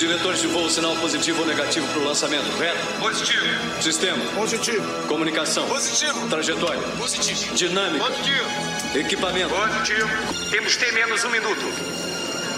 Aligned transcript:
Diretores 0.00 0.40
de 0.40 0.46
voo, 0.46 0.70
sinal 0.70 0.96
positivo 0.96 1.42
ou 1.42 1.46
negativo 1.46 1.86
para 1.88 2.00
o 2.00 2.04
lançamento, 2.04 2.50
correto? 2.52 2.78
Positivo. 2.98 3.82
Sistema. 3.82 4.24
Positivo. 4.34 5.06
Comunicação. 5.06 5.68
Positivo. 5.68 6.26
Trajetória. 6.26 6.80
Positivo. 6.96 7.54
Dinâmica. 7.54 8.06
Positivo. 8.06 8.48
Equipamento. 8.94 9.54
Positivo. 9.54 10.08
Temos 10.50 10.74
T 10.76 10.90
menos 10.92 11.22
um 11.22 11.28
minuto. 11.28 11.66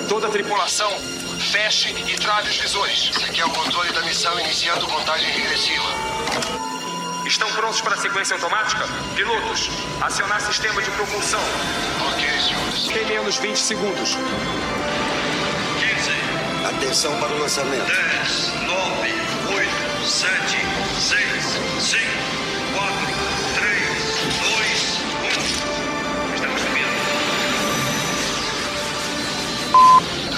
Toda 0.08 0.28
a 0.28 0.30
tripulação, 0.30 0.88
feche 1.50 1.88
e 2.06 2.16
trave 2.16 2.48
os 2.48 2.58
visores. 2.58 3.10
Aqui 3.24 3.40
é 3.40 3.44
o 3.44 3.50
controle 3.50 3.90
da 3.90 4.02
missão 4.02 4.38
iniciando 4.38 4.86
contagem 4.86 5.28
regressiva. 5.32 5.88
Estão 7.26 7.50
prontos 7.54 7.80
para 7.80 7.96
a 7.96 7.98
sequência 7.98 8.34
automática? 8.34 8.86
Pilotos, 9.16 9.68
acionar 10.00 10.40
sistema 10.40 10.80
de 10.80 10.90
propulsão. 10.92 11.40
Ok, 12.06 12.24
senhores. 12.40 12.86
T 12.86 13.04
menos 13.12 13.36
20 13.38 13.56
segundos. 13.56 14.16
15, 16.82 16.92
Atenção 16.92 17.18
para 17.20 17.32
o 17.32 17.38
lançamento. 17.38 17.86
10, 17.86 18.52
9, 18.66 19.12
8, 19.54 19.70
7, 20.04 20.32
6, 20.98 21.18
5, 21.78 22.02
4, 22.74 22.96
3, 23.54 24.02
2, 24.42 25.00
1. 25.30 26.34
Estamos 26.34 26.60
subindo. 26.60 26.98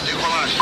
Decolagem. 0.04 0.60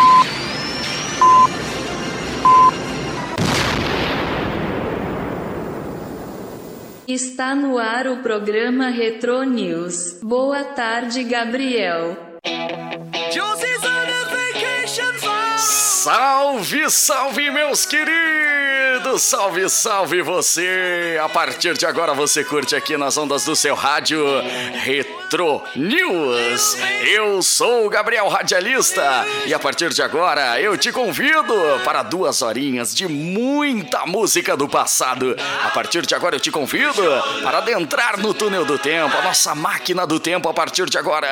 Está 7.08 7.54
no 7.56 7.78
ar 7.78 8.06
o 8.06 8.18
programa 8.18 8.88
Retro 8.88 9.42
News. 9.42 10.20
Boa 10.22 10.62
tarde, 10.62 11.24
Gabriel. 11.24 12.31
Salve, 16.02 16.90
salve, 16.90 17.48
meus 17.52 17.86
queridos! 17.86 19.22
Salve, 19.22 19.68
salve 19.70 20.20
você! 20.20 21.16
A 21.22 21.28
partir 21.28 21.78
de 21.78 21.86
agora 21.86 22.12
você 22.12 22.42
curte 22.42 22.74
aqui 22.74 22.96
nas 22.96 23.16
ondas 23.16 23.44
do 23.44 23.54
seu 23.54 23.76
rádio 23.76 24.20
Retro 24.82 25.62
News. 25.76 26.76
Eu 27.06 27.40
sou 27.40 27.86
o 27.86 27.88
Gabriel 27.88 28.28
Radialista 28.28 29.24
e 29.46 29.54
a 29.54 29.60
partir 29.60 29.92
de 29.92 30.02
agora 30.02 30.60
eu 30.60 30.76
te 30.76 30.90
convido 30.90 31.54
para 31.84 32.02
duas 32.02 32.42
horinhas 32.42 32.92
de 32.92 33.06
muita 33.06 34.04
música 34.04 34.56
do 34.56 34.68
passado. 34.68 35.36
A 35.64 35.70
partir 35.70 36.04
de 36.04 36.16
agora 36.16 36.34
eu 36.34 36.40
te 36.40 36.50
convido 36.50 37.02
para 37.44 37.58
adentrar 37.58 38.18
no 38.18 38.34
túnel 38.34 38.64
do 38.64 38.76
tempo, 38.76 39.16
a 39.16 39.22
nossa 39.22 39.54
máquina 39.54 40.04
do 40.04 40.18
tempo 40.18 40.48
a 40.48 40.54
partir 40.54 40.90
de 40.90 40.98
agora, 40.98 41.28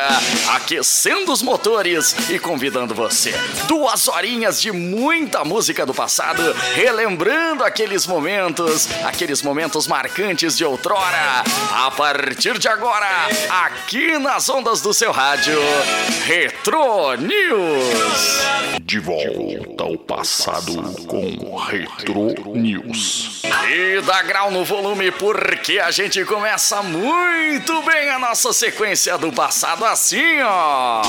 aquecendo 0.54 1.32
os 1.32 1.42
motores 1.42 2.30
e 2.30 2.38
convidando 2.38 2.94
você. 2.94 3.34
Duas 3.66 4.06
horinhas 4.06 4.59
de 4.60 4.70
muita 4.70 5.44
música 5.44 5.86
do 5.86 5.94
passado, 5.94 6.42
relembrando 6.74 7.64
aqueles 7.64 8.06
momentos, 8.06 8.88
aqueles 9.04 9.42
momentos 9.42 9.86
marcantes 9.86 10.56
de 10.56 10.64
outrora. 10.64 11.42
A 11.72 11.90
partir 11.90 12.58
de 12.58 12.68
agora, 12.68 13.06
aqui 13.64 14.18
nas 14.18 14.48
ondas 14.48 14.80
do 14.80 14.92
seu 14.92 15.12
rádio, 15.12 15.58
Retro 16.24 17.14
News. 17.16 18.80
De 18.82 18.98
volta 18.98 19.84
ao 19.84 19.96
passado 19.96 20.74
com 21.06 21.56
Retro 21.56 22.54
News. 22.54 23.42
E 23.68 24.00
dá 24.02 24.22
grau 24.22 24.50
no 24.50 24.64
volume 24.64 25.10
porque 25.12 25.78
a 25.78 25.90
gente 25.90 26.24
começa 26.24 26.82
muito 26.82 27.82
bem 27.82 28.10
a 28.10 28.18
nossa 28.18 28.52
sequência 28.52 29.16
do 29.16 29.32
passado 29.32 29.84
assim, 29.84 30.40
ó. 30.42 31.02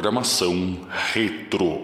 Programação 0.00 0.78
Retro 1.12 1.79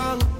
wrong? 0.00 0.39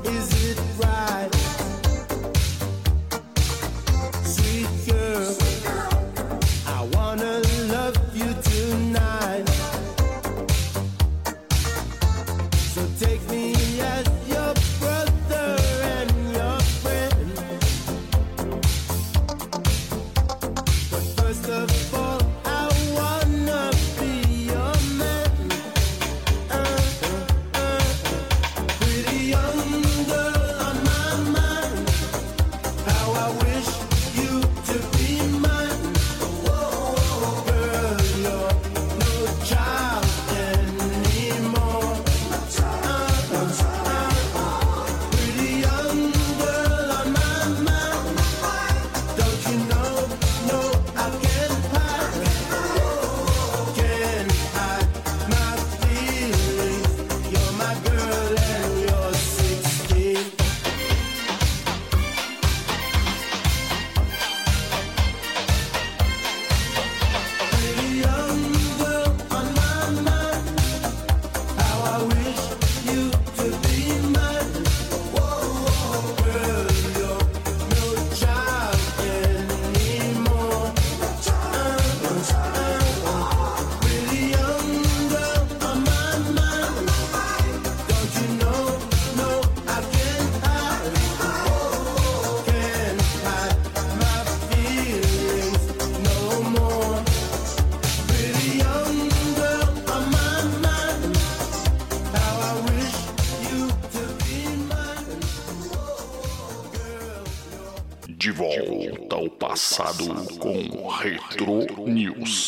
News. 111.39 112.40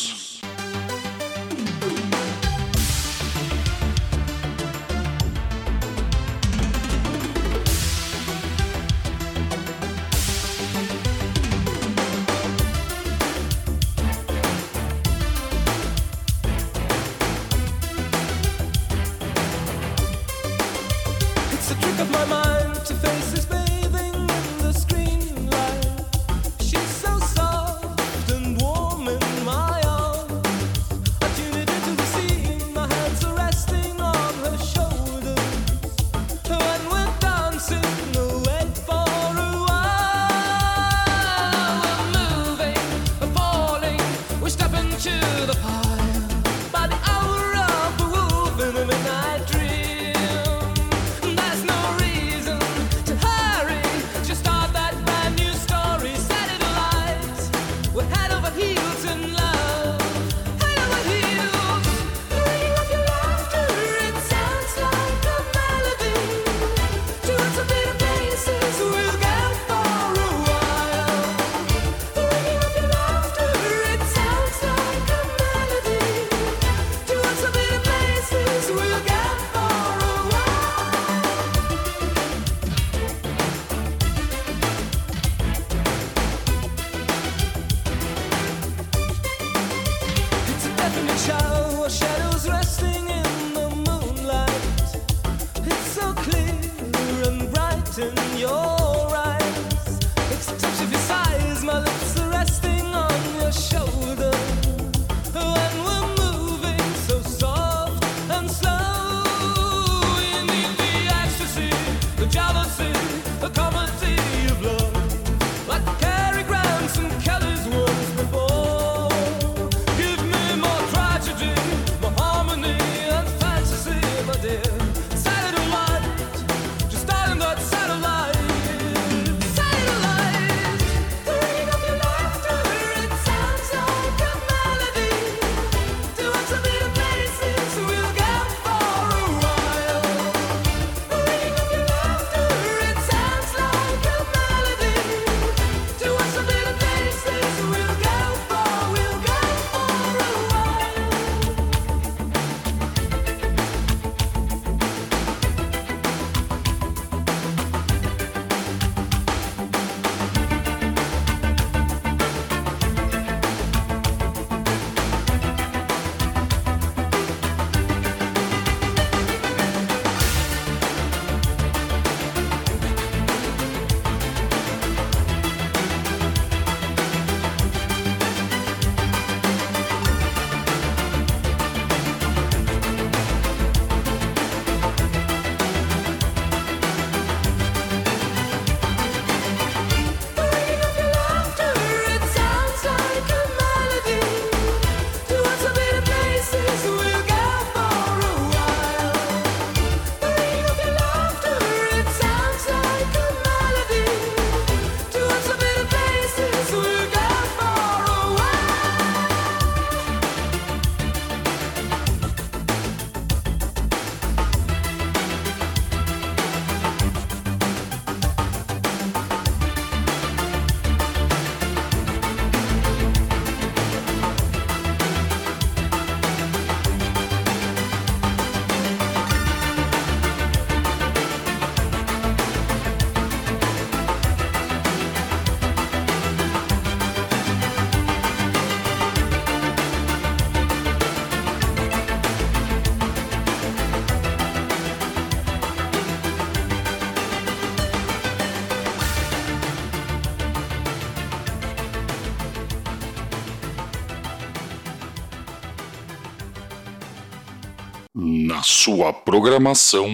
sua 258.83 259.13
programação 259.13 260.09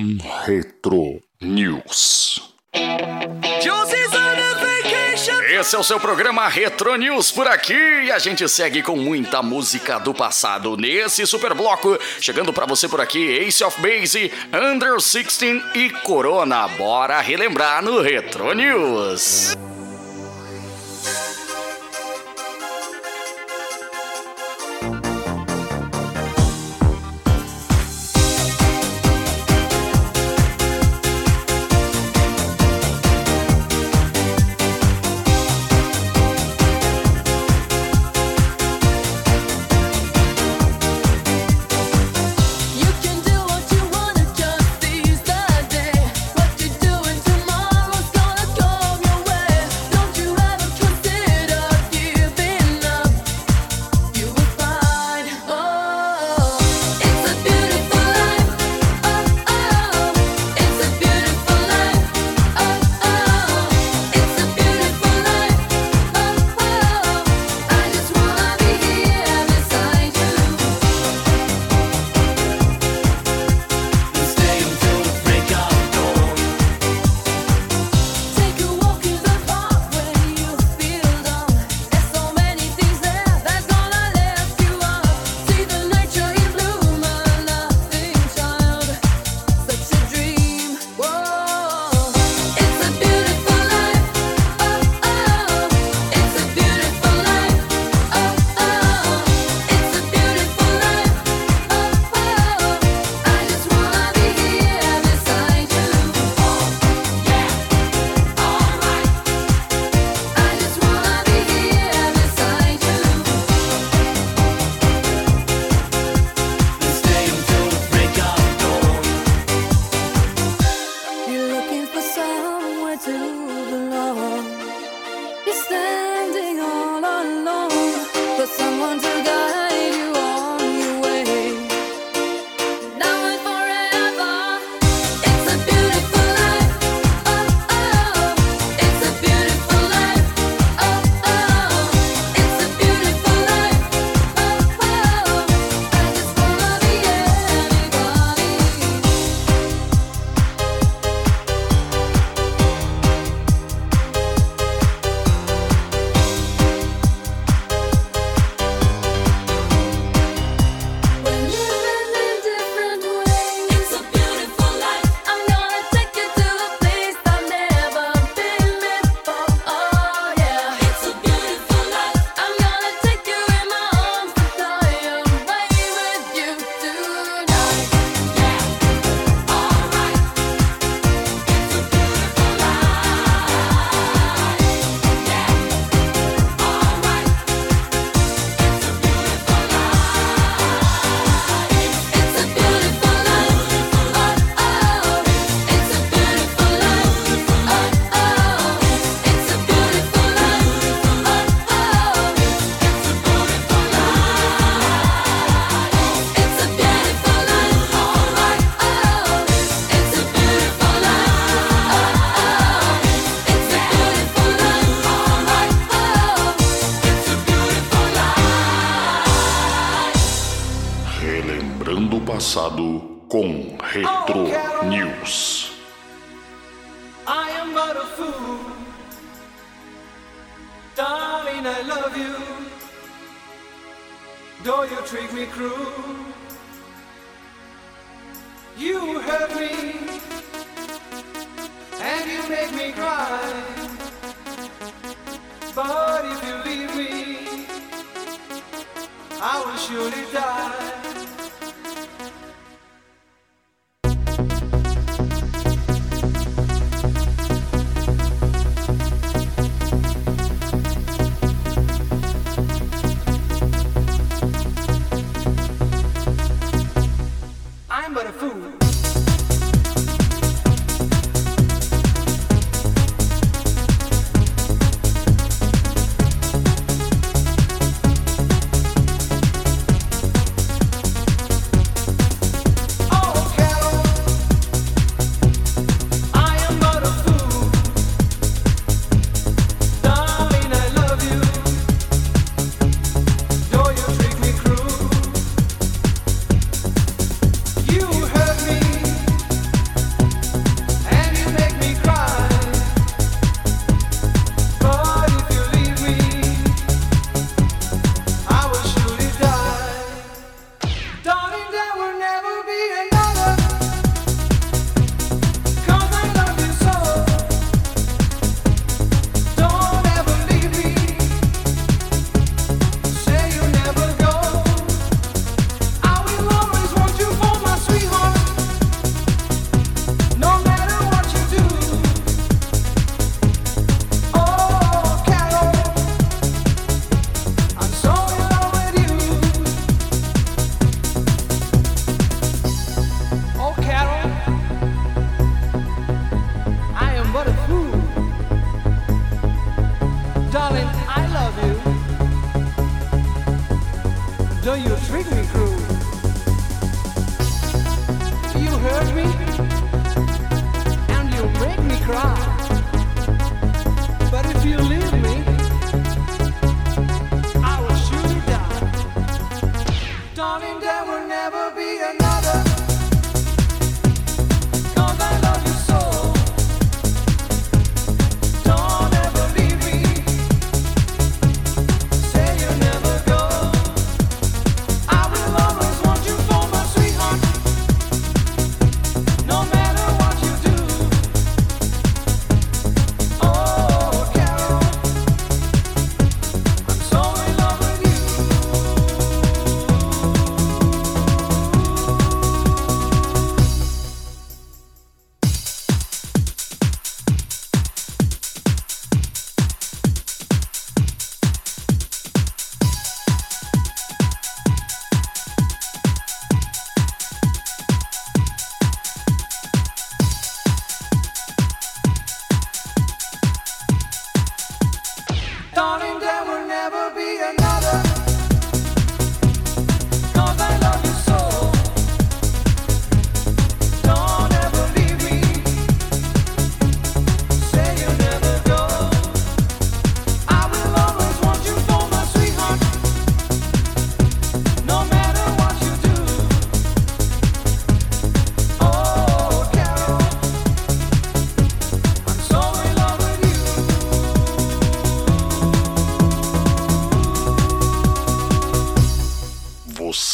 Retro 0.45 1.19
News. 1.41 2.53
Esse 5.59 5.75
é 5.75 5.79
o 5.79 5.83
seu 5.83 5.99
programa 5.99 6.47
Retro 6.47 6.95
News 6.95 7.31
por 7.31 7.47
aqui 7.47 7.73
e 7.73 8.11
a 8.11 8.19
gente 8.19 8.47
segue 8.47 8.83
com 8.83 8.95
muita 8.95 9.41
música 9.41 9.97
do 9.97 10.13
passado 10.13 10.77
nesse 10.77 11.25
super 11.25 11.55
bloco. 11.55 11.97
Chegando 12.21 12.53
para 12.53 12.67
você 12.67 12.87
por 12.87 13.01
aqui, 13.01 13.39
Ace 13.39 13.63
of 13.63 13.81
Base, 13.81 14.31
Under 14.53 14.97
16 14.97 15.63
e 15.73 15.89
Corona. 16.03 16.67
Bora 16.67 17.19
relembrar 17.21 17.83
no 17.83 17.99
Retro 18.03 18.53
News. 18.53 19.57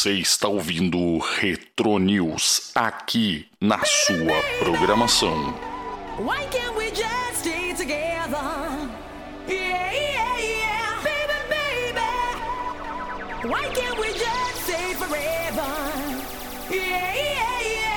Você 0.06 0.20
está 0.20 0.48
ouvindo 0.48 1.00
o 1.00 1.18
Retro 1.18 1.98
News 1.98 2.70
aqui 2.76 3.48
na 3.60 3.84
sua 3.84 4.39
programação. 4.60 5.56
Why 6.20 6.46
can't 6.52 6.78
we 6.78 6.91
just 6.91 7.39
stay 7.39 7.74
together? 7.74 8.38
Yeah, 9.48 9.91
yeah, 9.91 10.38
yeah, 10.38 11.02
baby, 11.02 11.34
baby. 11.50 12.06
Why 13.50 13.68
can't 13.74 13.98
we 14.00 14.13
just 14.13 14.63
stay 14.65 14.94
forever? 14.94 15.74
Yeah, 16.70 17.15
yeah, 17.15 17.62
yeah. 17.63 17.94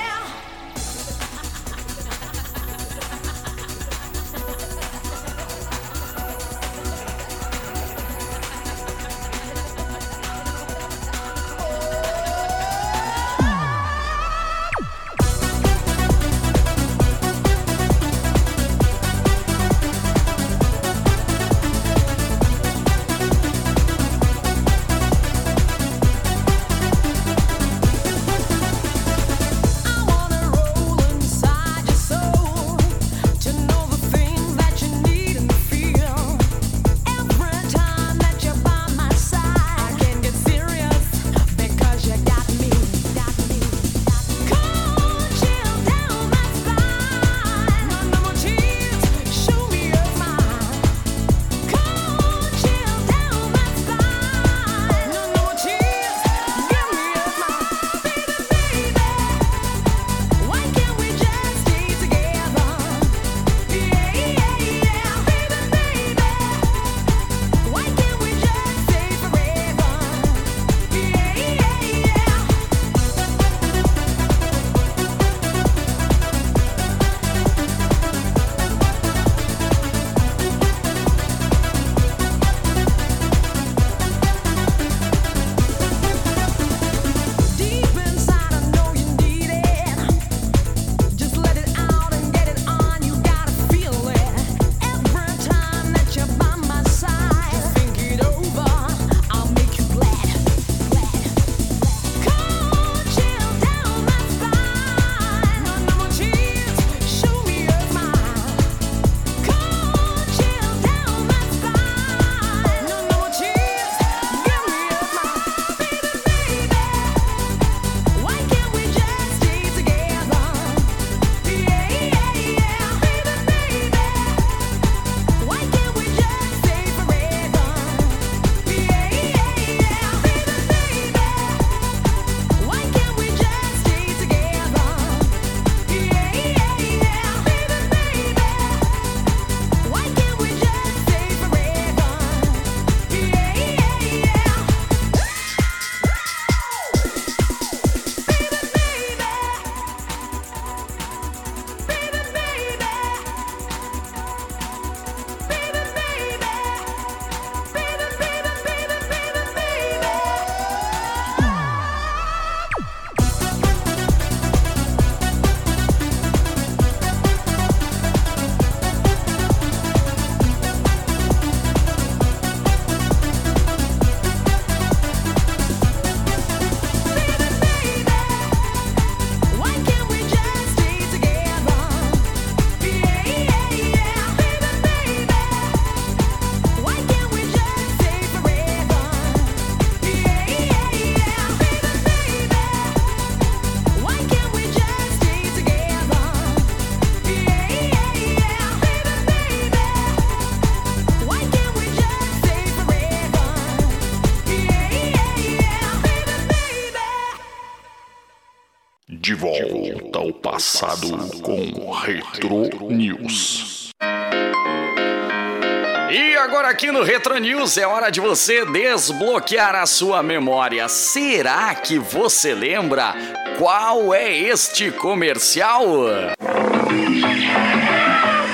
News 217.40 217.78
é 217.78 217.86
hora 217.86 218.10
de 218.10 218.20
você 218.20 218.64
desbloquear 218.64 219.74
a 219.76 219.86
sua 219.86 220.22
memória. 220.22 220.88
Será 220.88 221.72
que 221.74 221.96
você 221.96 222.52
lembra 222.52 223.14
qual 223.56 224.12
é 224.12 224.36
este 224.36 224.90
comercial? 224.90 225.84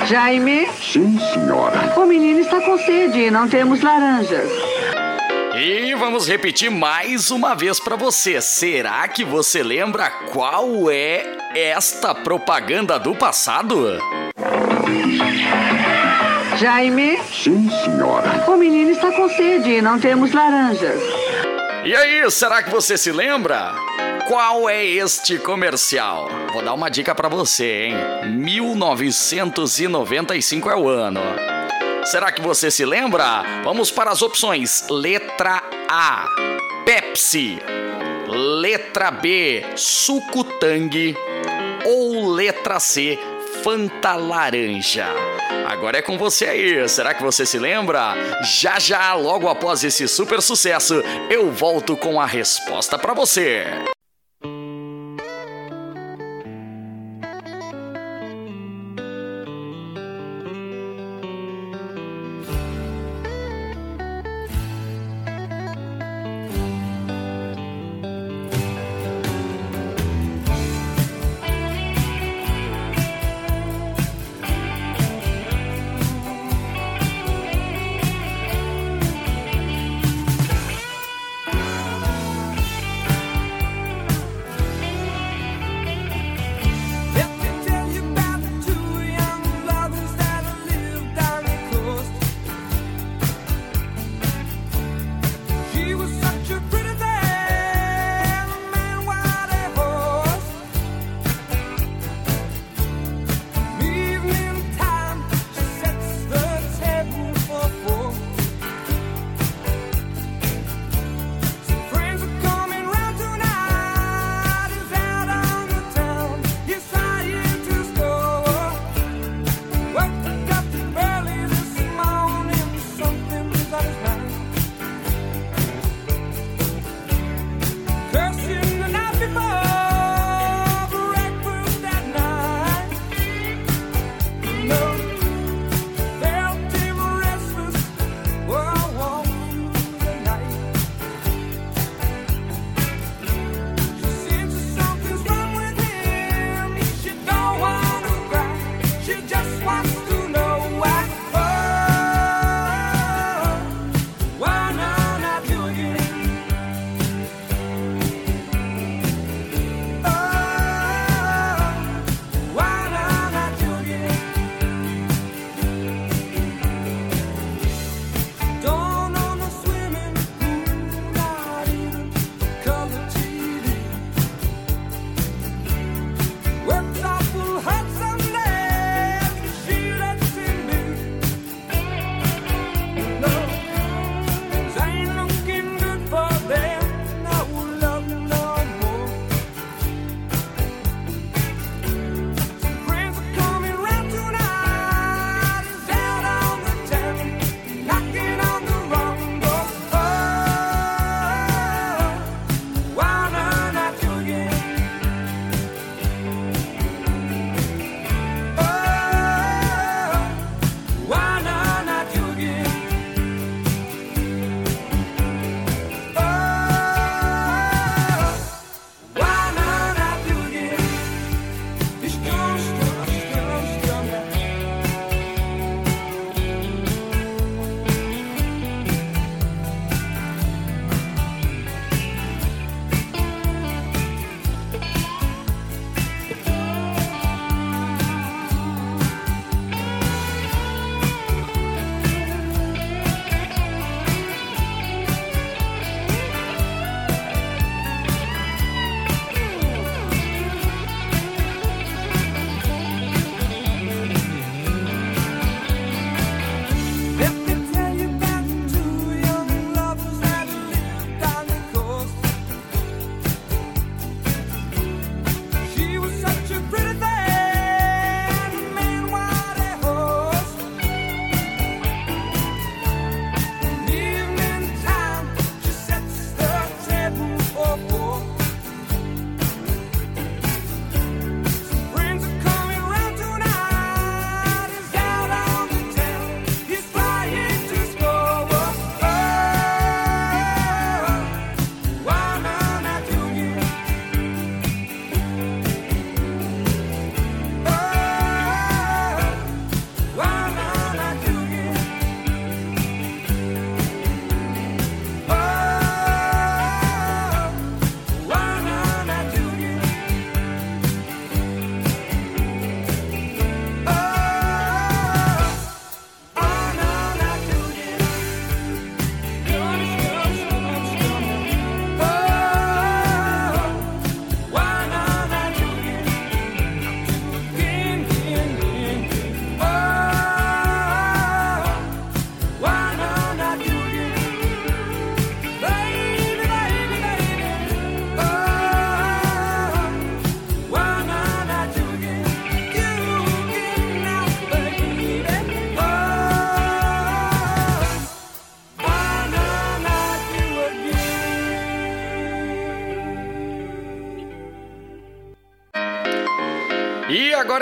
Jaime, 0.07 0.69
Sim, 0.81 1.19
senhora. 1.33 1.95
o 1.97 2.05
menino 2.05 2.41
está 2.41 2.61
com 2.61 2.77
sede 2.77 3.21
e 3.21 3.31
não 3.31 3.49
temos 3.49 3.81
laranjas. 3.81 4.51
E 5.57 5.95
vamos 5.95 6.29
repetir 6.29 6.71
mais 6.71 7.31
uma 7.31 7.55
vez 7.55 7.81
para 7.81 7.97
você. 7.97 8.41
Será 8.43 9.09
que 9.09 9.25
você 9.25 9.63
lembra 9.63 10.11
qual 10.11 10.91
é 10.91 11.39
esta 11.55 12.15
propaganda 12.15 12.99
do 12.99 13.15
passado? 13.15 13.99
Jaime, 16.65 17.21
Sim, 17.31 17.69
senhora. 17.85 18.43
o 18.49 18.57
menino 18.57 18.91
está 18.91 19.13
com 19.13 19.29
sede 19.29 19.69
e 19.69 19.83
não 19.83 20.01
temos 20.01 20.33
laranjas. 20.33 20.99
E 21.85 21.95
aí, 21.95 22.31
será 22.31 22.63
que 22.63 22.71
você 22.71 22.97
se 22.97 23.13
lembra? 23.13 23.75
Qual 24.27 24.67
é 24.67 24.83
este 24.83 25.39
comercial? 25.39 26.31
Vou 26.55 26.65
dar 26.65 26.73
uma 26.73 26.89
dica 26.89 27.15
para 27.15 27.29
você, 27.29 27.89
hein? 27.89 27.97
1995 28.31 30.71
é 30.71 30.77
o 30.77 30.89
ano. 30.89 31.21
Será 32.03 32.33
que 32.33 32.41
você 32.41 32.71
se 32.71 32.87
lembra? 32.87 33.43
Vamos 33.63 33.91
para 33.91 34.11
as 34.11 34.23
opções. 34.23 34.87
Letra 34.89 35.63
A: 35.87 36.31
Pepsi. 36.87 37.59
Letra 38.27 39.11
B: 39.11 39.67
Suco 39.77 40.43
Tang. 40.45 41.15
Ou 41.85 42.33
letra 42.33 42.81
C: 42.81 43.19
Fanta 43.63 44.15
Laranja. 44.15 45.09
Agora 45.65 45.99
é 45.99 46.03
com 46.03 46.19
você 46.19 46.47
aí. 46.47 46.89
Será 46.89 47.15
que 47.15 47.23
você 47.23 47.47
se 47.47 47.59
lembra? 47.59 48.15
Já 48.43 48.79
já, 48.79 49.15
logo 49.15 49.49
após 49.49 49.83
esse 49.83 50.07
super 50.07 50.43
sucesso, 50.43 50.95
eu 51.31 51.51
volto 51.51 51.97
com 51.97 52.21
a 52.21 52.27
resposta 52.27 52.99
para 52.99 53.15
você. 53.15 53.65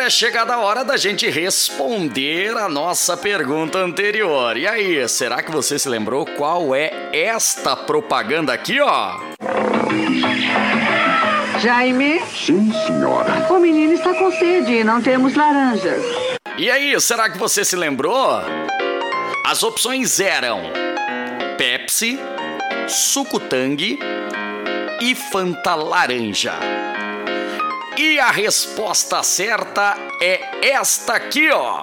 Agora 0.02 0.06
é 0.06 0.10
chegada 0.10 0.54
a 0.54 0.58
hora 0.58 0.84
da 0.84 0.96
gente 0.96 1.30
responder 1.30 2.56
a 2.56 2.68
nossa 2.68 3.16
pergunta 3.16 3.78
anterior. 3.78 4.56
E 4.56 4.66
aí, 4.66 5.08
será 5.08 5.42
que 5.42 5.52
você 5.52 5.78
se 5.78 5.88
lembrou 5.88 6.26
qual 6.26 6.74
é 6.74 6.90
esta 7.12 7.76
propaganda 7.76 8.52
aqui, 8.52 8.80
ó? 8.80 9.20
Jaime, 11.60 12.20
Sim, 12.26 12.72
senhora. 12.86 13.46
o 13.48 13.60
menino 13.60 13.92
está 13.92 14.12
com 14.14 14.32
sede 14.32 14.72
e 14.72 14.84
não 14.84 15.00
temos 15.00 15.36
laranjas. 15.36 16.02
E 16.58 16.68
aí, 16.68 17.00
será 17.00 17.30
que 17.30 17.38
você 17.38 17.64
se 17.64 17.76
lembrou? 17.76 18.40
As 19.46 19.62
opções 19.62 20.18
eram 20.18 20.62
Pepsi, 21.56 22.18
suco 22.88 23.38
Tang 23.38 23.98
e 25.00 25.14
Fanta 25.14 25.76
laranja. 25.76 26.81
E 28.04 28.18
a 28.18 28.32
resposta 28.32 29.22
certa 29.22 29.96
é 30.20 30.40
esta 30.72 31.12
aqui, 31.12 31.48
ó. 31.52 31.82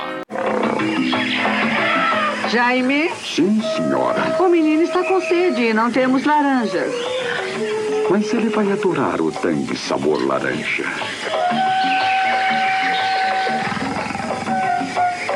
Jaime, 2.50 3.10
Sim, 3.24 3.62
senhora. 3.78 4.36
o 4.38 4.50
menino 4.50 4.84
está 4.84 5.02
com 5.06 5.22
sede 5.22 5.68
e 5.68 5.74
não 5.74 5.90
temos 5.90 6.26
laranjas. 6.26 6.92
Mas 8.10 8.34
ele 8.34 8.50
vai 8.50 8.70
adorar 8.70 9.22
o 9.22 9.32
tangue 9.32 9.78
sabor 9.78 10.22
laranja. 10.28 10.84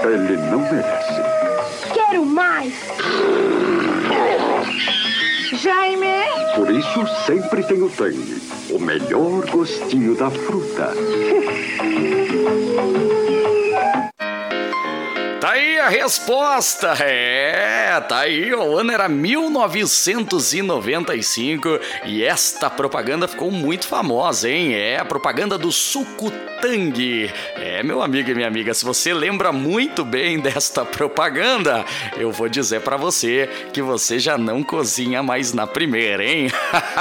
Ele 0.04 0.36
não 0.52 0.60
merece. 0.69 1.22
Quero 1.93 2.26
mais! 2.26 2.74
Jaime, 5.62 6.26
Por 6.56 6.69
isso 6.69 7.08
sempre 7.26 7.63
tem 7.63 7.82
o 7.82 7.89
tangue, 7.89 8.41
melhor 8.84 9.50
gostinho 9.50 10.15
da 10.15 10.30
fruta. 10.30 10.93
Tá 15.43 15.52
aí 15.52 15.78
a 15.78 15.89
resposta. 15.89 16.93
É, 17.04 18.00
tá 18.08 18.19
aí. 18.19 18.54
O 18.54 18.78
ano 18.78 18.93
era 18.93 19.10
1995 19.10 21.67
e 22.06 22.24
esta 22.24 22.69
propaganda 22.69 23.28
ficou 23.28 23.52
muito 23.52 23.86
famosa, 23.86 24.50
hein? 24.50 24.74
É 24.74 24.98
a 24.98 25.04
propaganda 25.04 25.58
do 25.58 25.69
suco 25.69 26.32
Tang. 26.62 27.30
É, 27.74 27.82
meu 27.82 28.04
amigo 28.04 28.30
e 28.30 28.36
minha 28.36 28.48
amiga, 28.48 28.72
se 28.72 28.86
você 28.86 29.12
lembra 29.16 29.52
muito 29.52 30.06
bem 30.06 30.40
desta 30.40 30.86
propaganda, 30.86 31.84
eu 32.16 32.32
vou 32.32 32.48
dizer 32.48 32.82
pra 32.82 32.98
você 32.98 33.50
que 33.74 33.82
você 33.82 34.20
já 34.20 34.38
não 34.38 34.62
cozinha 34.62 35.24
mais 35.24 35.54
na 35.54 35.66
primeira, 35.66 36.24
hein? 36.24 36.52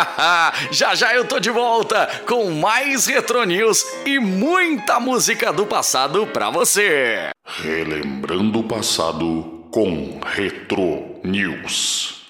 já 0.72 0.94
já 0.94 1.14
eu 1.14 1.26
tô 1.26 1.38
de 1.38 1.50
volta 1.50 2.08
com 2.26 2.50
mais 2.52 3.04
Retro 3.04 3.44
News 3.44 3.84
e 4.06 4.18
muita 4.18 4.98
música 4.98 5.52
do 5.52 5.66
passado 5.66 6.26
pra 6.26 6.48
você. 6.48 7.28
Relembrando 7.44 8.60
o 8.60 8.64
passado 8.64 9.66
com 9.70 10.20
Retro 10.24 11.20
News. 11.22 12.21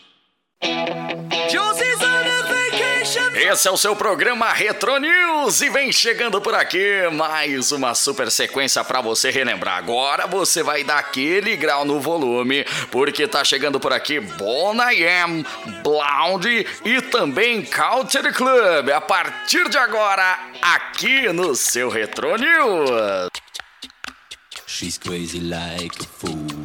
Esse 3.53 3.69
é 3.69 3.71
o 3.71 3.77
seu 3.77 3.95
programa 3.95 4.51
Retro 4.51 4.99
News 4.99 5.61
e 5.61 5.69
vem 5.69 5.93
chegando 5.93 6.41
por 6.41 6.55
aqui 6.55 7.03
mais 7.13 7.71
uma 7.71 7.95
super 7.95 8.31
sequência 8.31 8.83
para 8.83 9.01
você 9.01 9.31
relembrar. 9.31 9.77
Agora 9.77 10.27
você 10.27 10.63
vai 10.63 10.83
dar 10.83 10.99
aquele 10.99 11.55
grau 11.57 11.85
no 11.85 12.01
volume, 12.01 12.65
porque 12.91 13.29
tá 13.29 13.45
chegando 13.45 13.79
por 13.79 13.93
aqui 13.93 14.21
Bon 14.21 14.75
I 14.77 15.07
Am, 15.07 15.45
Blonde 15.83 16.67
e 16.85 17.03
também 17.03 17.63
Culture 17.63 18.33
Club. 18.33 18.89
A 18.89 19.01
partir 19.01 19.69
de 19.69 19.77
agora, 19.77 20.39
aqui 20.63 21.31
no 21.33 21.55
seu 21.55 21.91
Retro 21.91 22.37
News. 22.37 23.29
She's 24.67 24.97
crazy 24.97 25.41
like 25.41 26.01
a 26.01 26.05
fool. 26.05 26.62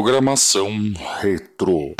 Programação 0.00 0.94
Retro 1.20 1.94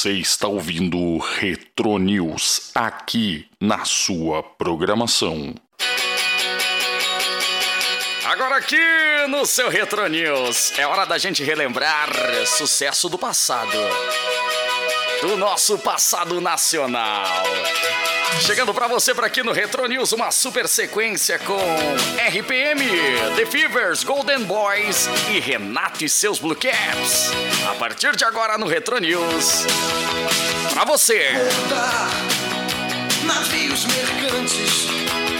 Você 0.00 0.12
está 0.12 0.48
ouvindo 0.48 0.96
o 0.96 1.18
Retro 1.18 1.98
News 1.98 2.70
aqui 2.74 3.46
na 3.60 3.84
sua 3.84 4.42
programação. 4.42 5.54
Agora 8.24 8.56
aqui 8.56 8.80
no 9.28 9.44
seu 9.44 9.68
Retro 9.68 10.06
News, 10.06 10.72
é 10.78 10.86
hora 10.86 11.04
da 11.04 11.18
gente 11.18 11.44
relembrar 11.44 12.08
sucesso 12.46 13.10
do 13.10 13.18
passado 13.18 13.76
o 15.22 15.36
nosso 15.36 15.78
passado 15.78 16.40
nacional. 16.40 17.24
Chegando 18.40 18.72
para 18.72 18.86
você 18.86 19.14
por 19.14 19.24
aqui 19.24 19.42
no 19.42 19.52
Retro 19.52 19.86
News, 19.86 20.12
uma 20.12 20.30
super 20.30 20.66
sequência 20.66 21.38
com 21.38 21.60
RPM, 22.16 22.82
The 23.36 23.44
Fevers, 23.44 24.02
Golden 24.02 24.44
Boys 24.44 25.08
e 25.30 25.38
Renato 25.38 26.04
e 26.04 26.08
seus 26.08 26.38
Blue 26.38 26.56
Caps. 26.56 27.30
A 27.70 27.74
partir 27.74 28.16
de 28.16 28.24
agora 28.24 28.56
no 28.56 28.66
Retro 28.66 28.98
News, 28.98 29.66
para 30.72 30.84
você. 30.84 31.32
Navios 33.24 33.84
mercantes 33.84 35.39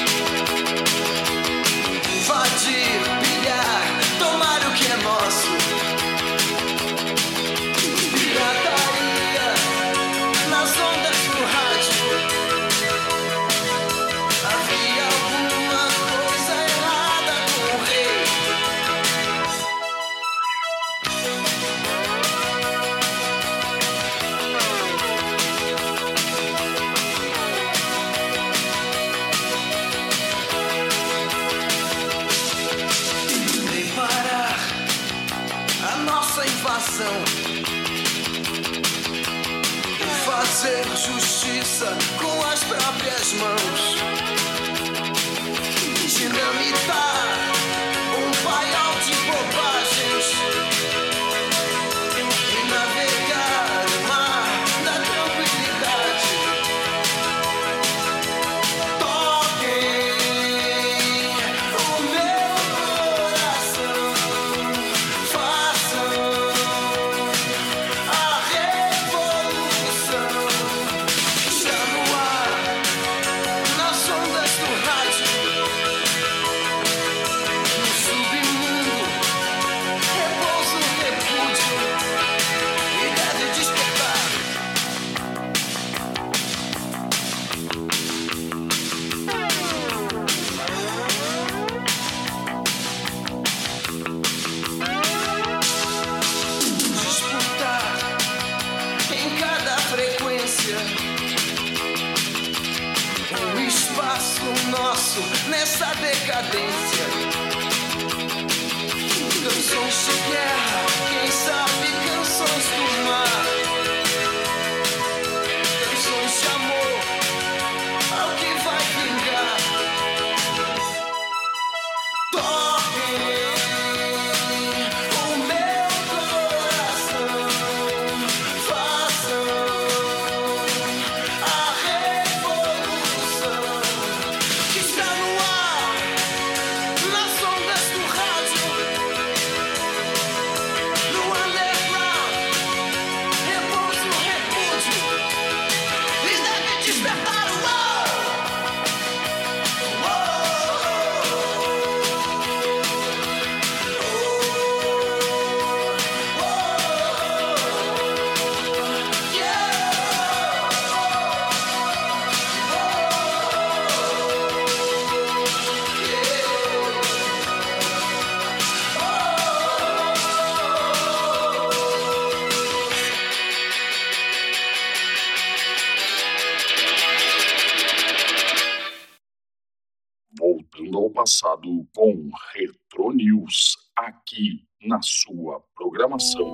com 182.00 182.30
Retro 182.54 183.12
News 183.12 183.76
aqui 183.94 184.64
na 184.86 184.98
sua 185.02 185.62
programação. 185.76 186.46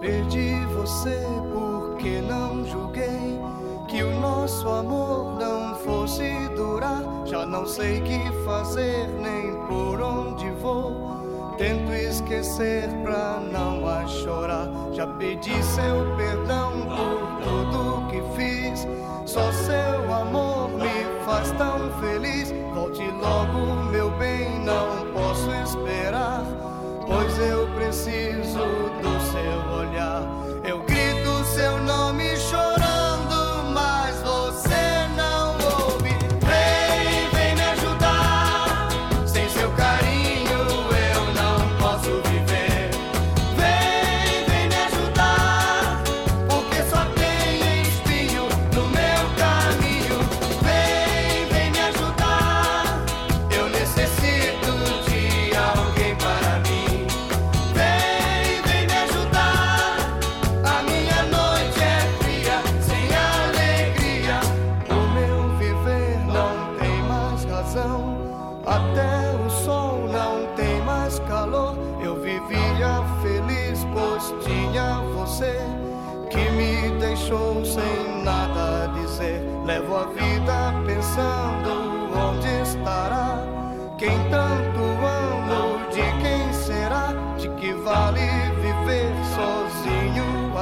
Perdi 0.00 0.66
você 0.74 1.16
porque 1.52 2.20
não 2.22 2.66
julguei 2.66 3.38
que 3.88 4.02
o 4.02 4.18
nosso 4.18 4.68
amor 4.68 5.38
não 5.38 5.76
fosse 5.76 6.28
durar. 6.56 7.04
Já 7.26 7.46
não 7.46 7.64
sei 7.64 8.00
que 8.00 8.18
fazer 8.44 9.06
nem 9.10 9.52
por 9.68 10.00
onde 10.02 10.50
vou. 10.60 11.54
Tento 11.56 11.92
esquecer 11.92 12.88
pra 13.04 13.38
não 13.52 13.86
a 13.86 14.04
chorar. 14.08 14.68
Já 14.92 15.06
pedi 15.06 15.62
seu 15.62 16.16
perdão. 16.16 17.13
Só 19.34 19.50
seu 19.50 20.14
amor 20.14 20.68
me 20.68 21.24
faz 21.26 21.50
tão 21.58 21.90
feliz. 22.00 22.52
Volte 22.72 23.02
logo, 23.20 23.82
meu 23.90 24.08
bem, 24.12 24.60
não 24.60 25.12
posso 25.12 25.50
esperar, 25.50 26.44
pois 27.04 27.36
eu 27.40 27.66
preciso 27.74 28.33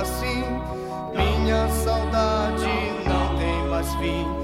assim. 0.03 0.44
Minha 1.14 1.68
saudade 1.68 2.66
não 3.07 3.36
tem 3.38 3.68
mais 3.68 3.94
fim. 3.94 4.41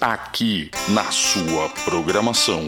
aqui 0.00 0.70
na 0.88 1.04
sua 1.10 1.68
programação. 1.84 2.66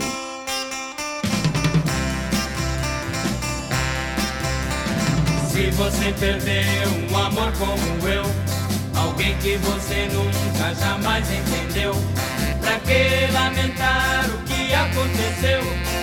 Se 5.51 5.71
você 5.71 6.15
perdeu 6.19 7.11
um 7.11 7.17
amor 7.17 7.53
como 7.53 8.09
eu, 8.09 8.25
alguém 8.95 9.37
que 9.39 9.57
você 9.57 10.09
nunca 10.13 10.75
jamais 10.75 11.27
entendeu, 11.31 11.95
pra 12.61 12.79
que 12.81 13.33
lamentar 13.33 14.27
o 14.29 14.43
que 14.45 14.75
aconteceu? 14.75 16.02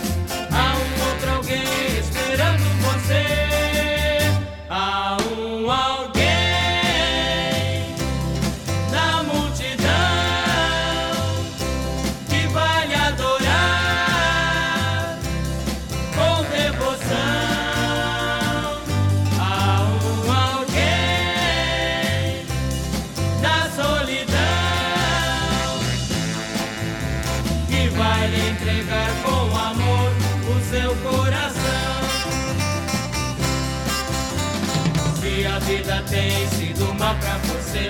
pra 37.16 37.38
você. 37.38 37.89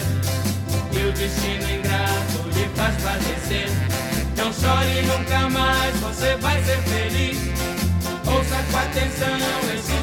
E 0.91 1.05
o 1.05 1.11
destino 1.13 1.70
ingrato 1.70 2.49
lhe 2.53 2.70
faz 2.76 2.95
padecer. 3.01 3.70
Não 4.38 4.53
chore 4.53 5.01
nunca 5.03 5.49
mais, 5.49 5.95
você 5.97 6.36
vai 6.38 6.63
ser 6.63 6.78
feliz. 6.84 7.38
Ouça 8.26 8.63
com 8.72 8.78
atenção 8.78 9.38
esse 9.74 9.98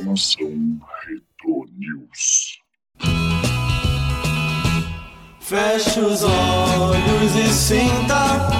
programação 0.00 0.80
Retro 1.04 1.68
News. 1.76 2.58
Feche 5.40 6.00
os 6.00 6.22
olhos 6.22 7.36
e 7.36 7.52
sinta 7.52 8.59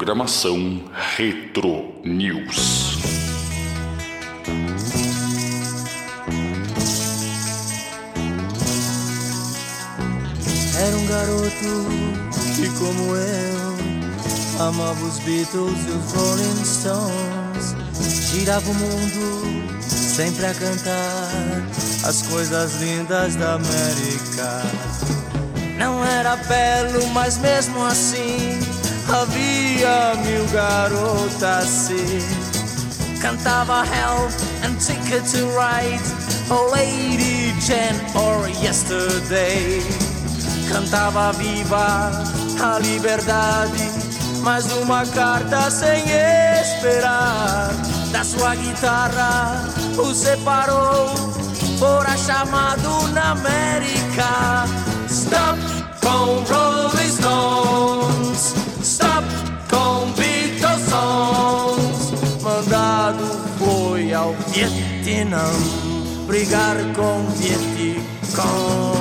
programação 0.00 0.80
Retro 1.14 1.92
News. 2.02 2.98
Era 10.74 10.96
um 10.96 11.06
garoto 11.06 11.52
que, 12.56 12.70
como 12.78 13.14
eu, 13.14 14.66
amava 14.66 15.04
os 15.04 15.18
Beatles 15.18 15.78
e 15.86 15.90
os 15.90 16.12
Rolling 16.14 16.64
Stones. 16.64 17.76
Girava 18.32 18.70
o 18.70 18.74
mundo 18.74 19.76
sempre 19.82 20.46
a 20.46 20.54
cantar 20.54 21.30
as 22.04 22.22
coisas 22.22 22.80
lindas 22.80 23.36
da 23.36 23.56
América. 23.56 24.62
Não 25.78 26.02
era 26.02 26.36
belo, 26.36 27.06
mas 27.08 27.36
mesmo 27.36 27.84
assim 27.84 28.49
havia 29.12 30.14
mil 30.24 30.46
garotas 30.46 31.42
assim. 31.42 32.18
Cantava 33.20 33.84
Help 33.84 34.32
and 34.64 34.76
Ticket 34.78 35.24
to 35.30 35.46
Ride, 35.48 36.00
Oh 36.50 36.70
Lady 36.70 37.52
Jen 37.60 37.94
or 38.14 38.48
Yesterday. 38.62 39.82
Cantava 40.72 41.32
Viva 41.32 42.10
a 42.62 42.78
Liberdade, 42.78 43.90
mais 44.42 44.70
uma 44.72 45.04
carta 45.06 45.70
sem 45.70 46.04
esperar. 46.60 47.70
Da 48.12 48.24
sua 48.24 48.54
guitarra 48.54 49.64
o 49.98 50.14
separou, 50.14 51.08
fora 51.78 52.16
chamado 52.16 53.08
na 53.12 53.32
América. 53.32 54.64
Stop 55.08 55.60
com 56.00 56.44
Rolling 56.52 56.79
Vietnam, 64.52 66.26
brigar 66.26 66.76
con 66.92 67.26
Vietcong. 67.38 68.99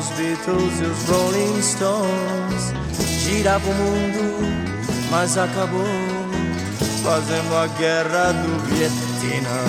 Os 0.00 0.08
Beatles 0.16 0.80
e 0.80 0.84
os 0.84 1.08
Rolling 1.08 1.62
Stones. 1.62 2.72
Girava 3.22 3.68
o 3.68 3.74
mundo, 3.74 4.80
mas 5.10 5.36
acabou 5.36 5.84
fazendo 7.02 7.54
a 7.54 7.66
guerra 7.78 8.32
do 8.32 8.58
Vietnã. 8.66 9.64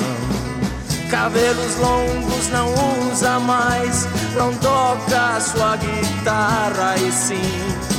Cabelos 1.09 1.75
longos 1.77 2.47
não 2.47 2.73
usa 3.11 3.39
mais, 3.39 4.07
não 4.35 4.53
toca 4.55 5.39
sua 5.41 5.75
guitarra 5.75 6.95
e 6.97 7.11
sim 7.11 7.91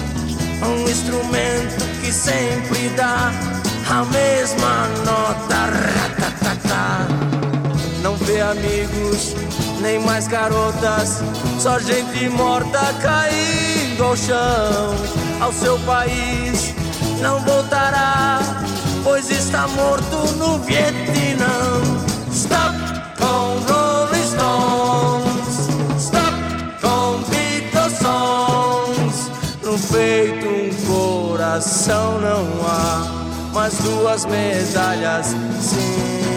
um 0.64 0.88
instrumento 0.88 1.84
que 2.00 2.10
sempre 2.10 2.88
dá 2.96 3.30
a 3.90 4.04
mesma 4.06 4.88
nota. 5.04 5.52
Ratatata. 5.98 7.08
Não 8.02 8.16
vê 8.16 8.40
amigos, 8.40 9.34
nem 9.82 9.98
mais 9.98 10.28
garotas, 10.28 11.22
só 11.58 11.78
gente 11.80 12.28
morta 12.28 12.94
caindo 13.02 14.04
ao 14.04 14.16
chão. 14.16 14.94
Ao 15.40 15.52
seu 15.52 15.76
país 15.80 16.72
não 17.20 17.40
voltará, 17.40 18.40
pois 19.02 19.28
está 19.28 19.66
morto 19.66 20.16
no 20.36 20.58
Vietnã. 20.60 21.82
Stop 22.30 22.76
com 23.18 23.72
Rolling 23.72 24.26
Stones, 24.30 25.68
stop 25.98 26.36
com 26.80 27.18
Beatles 27.28 27.98
songs. 27.98 29.30
No 29.62 29.78
peito 29.92 30.46
um 30.46 31.32
coração 31.32 32.20
não 32.20 32.46
há, 32.66 33.50
mas 33.52 33.74
duas 33.78 34.24
medalhas 34.26 35.34
sim. 35.60 36.31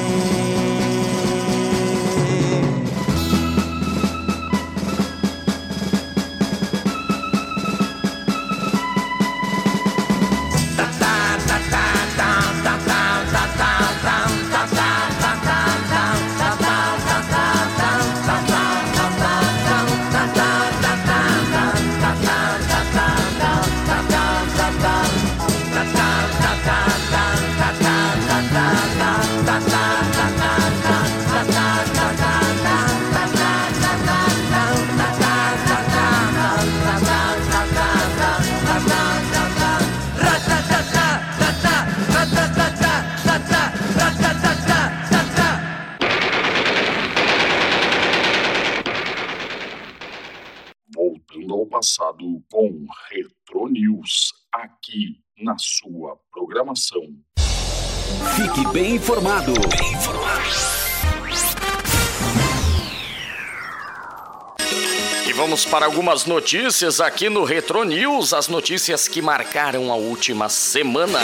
Fique 58.75 58.83
bem 58.83 58.95
informado. 58.95 59.53
Vamos 65.35 65.65
para 65.65 65.85
algumas 65.85 66.25
notícias 66.25 67.01
aqui 67.01 67.29
no 67.29 67.43
Retro 67.43 67.83
News, 67.83 68.33
as 68.33 68.47
notícias 68.47 69.05
que 69.05 69.21
marcaram 69.21 69.91
a 69.91 69.95
última 69.95 70.47
semana. 70.47 71.19